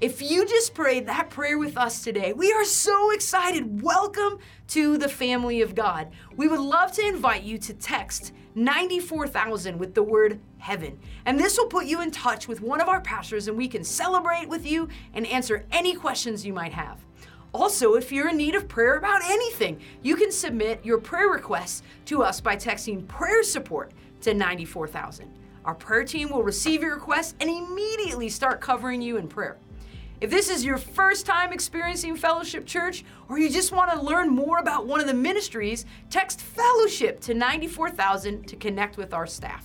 If 0.00 0.22
you 0.22 0.46
just 0.46 0.74
prayed 0.74 1.06
that 1.06 1.28
prayer 1.28 1.58
with 1.58 1.76
us 1.76 2.04
today, 2.04 2.32
we 2.32 2.52
are 2.52 2.64
so 2.64 3.10
excited. 3.10 3.82
Welcome 3.82 4.38
to 4.68 4.96
the 4.96 5.08
family 5.08 5.60
of 5.60 5.74
God. 5.74 6.12
We 6.36 6.46
would 6.46 6.60
love 6.60 6.92
to 6.92 7.04
invite 7.04 7.42
you 7.42 7.58
to 7.58 7.74
text 7.74 8.32
94,000 8.54 9.76
with 9.76 9.96
the 9.96 10.02
word 10.04 10.38
heaven. 10.58 11.00
And 11.26 11.36
this 11.36 11.58
will 11.58 11.66
put 11.66 11.86
you 11.86 12.00
in 12.00 12.12
touch 12.12 12.46
with 12.46 12.60
one 12.60 12.80
of 12.80 12.88
our 12.88 13.00
pastors 13.00 13.48
and 13.48 13.56
we 13.56 13.66
can 13.66 13.82
celebrate 13.82 14.48
with 14.48 14.64
you 14.64 14.86
and 15.14 15.26
answer 15.26 15.66
any 15.72 15.96
questions 15.96 16.46
you 16.46 16.52
might 16.52 16.72
have. 16.72 17.04
Also, 17.52 17.94
if 17.94 18.12
you're 18.12 18.28
in 18.28 18.36
need 18.36 18.54
of 18.54 18.68
prayer 18.68 18.98
about 18.98 19.24
anything, 19.24 19.80
you 20.04 20.14
can 20.14 20.30
submit 20.30 20.84
your 20.84 20.98
prayer 20.98 21.28
requests 21.28 21.82
to 22.04 22.22
us 22.22 22.40
by 22.40 22.54
texting 22.54 23.04
prayer 23.08 23.42
support 23.42 23.90
to 24.20 24.32
94,000. 24.32 25.28
Our 25.64 25.74
prayer 25.74 26.04
team 26.04 26.30
will 26.30 26.44
receive 26.44 26.82
your 26.82 26.94
request 26.94 27.34
and 27.40 27.50
immediately 27.50 28.28
start 28.28 28.60
covering 28.60 29.02
you 29.02 29.16
in 29.16 29.26
prayer. 29.26 29.58
If 30.20 30.30
this 30.30 30.50
is 30.50 30.64
your 30.64 30.78
first 30.78 31.26
time 31.26 31.52
experiencing 31.52 32.16
Fellowship 32.16 32.66
Church, 32.66 33.04
or 33.28 33.38
you 33.38 33.48
just 33.48 33.70
want 33.70 33.92
to 33.92 34.02
learn 34.02 34.28
more 34.28 34.58
about 34.58 34.84
one 34.84 34.98
of 34.98 35.06
the 35.06 35.14
ministries, 35.14 35.86
text 36.10 36.40
Fellowship 36.40 37.20
to 37.20 37.34
94,000 37.34 38.48
to 38.48 38.56
connect 38.56 38.96
with 38.96 39.14
our 39.14 39.28
staff. 39.28 39.64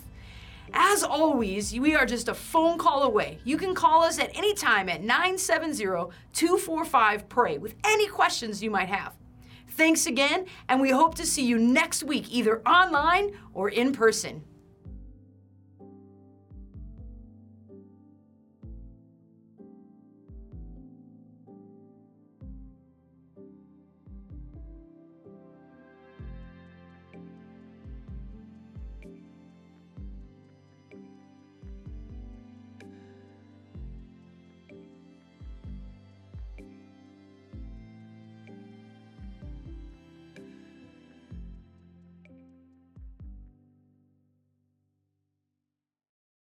As 0.72 1.04
always, 1.04 1.74
we 1.80 1.96
are 1.96 2.06
just 2.06 2.28
a 2.28 2.36
phone 2.36 2.78
call 2.78 3.02
away. 3.02 3.40
You 3.44 3.58
can 3.58 3.74
call 3.74 4.04
us 4.04 4.20
at 4.20 4.30
any 4.38 4.54
time 4.54 4.90
at 4.90 5.02
970 5.02 6.12
245 6.34 7.30
PRAY 7.30 7.58
with 7.58 7.74
any 7.84 8.08
questions 8.08 8.62
you 8.62 8.70
might 8.70 8.90
have. 8.90 9.16
Thanks 9.70 10.06
again, 10.06 10.46
and 10.70 10.80
we 10.80 10.92
hope 10.92 11.16
to 11.16 11.26
see 11.26 11.44
you 11.44 11.58
next 11.58 12.04
week, 12.04 12.28
either 12.30 12.62
online 12.68 13.36
or 13.56 13.70
in 13.70 13.92
person. 13.92 14.44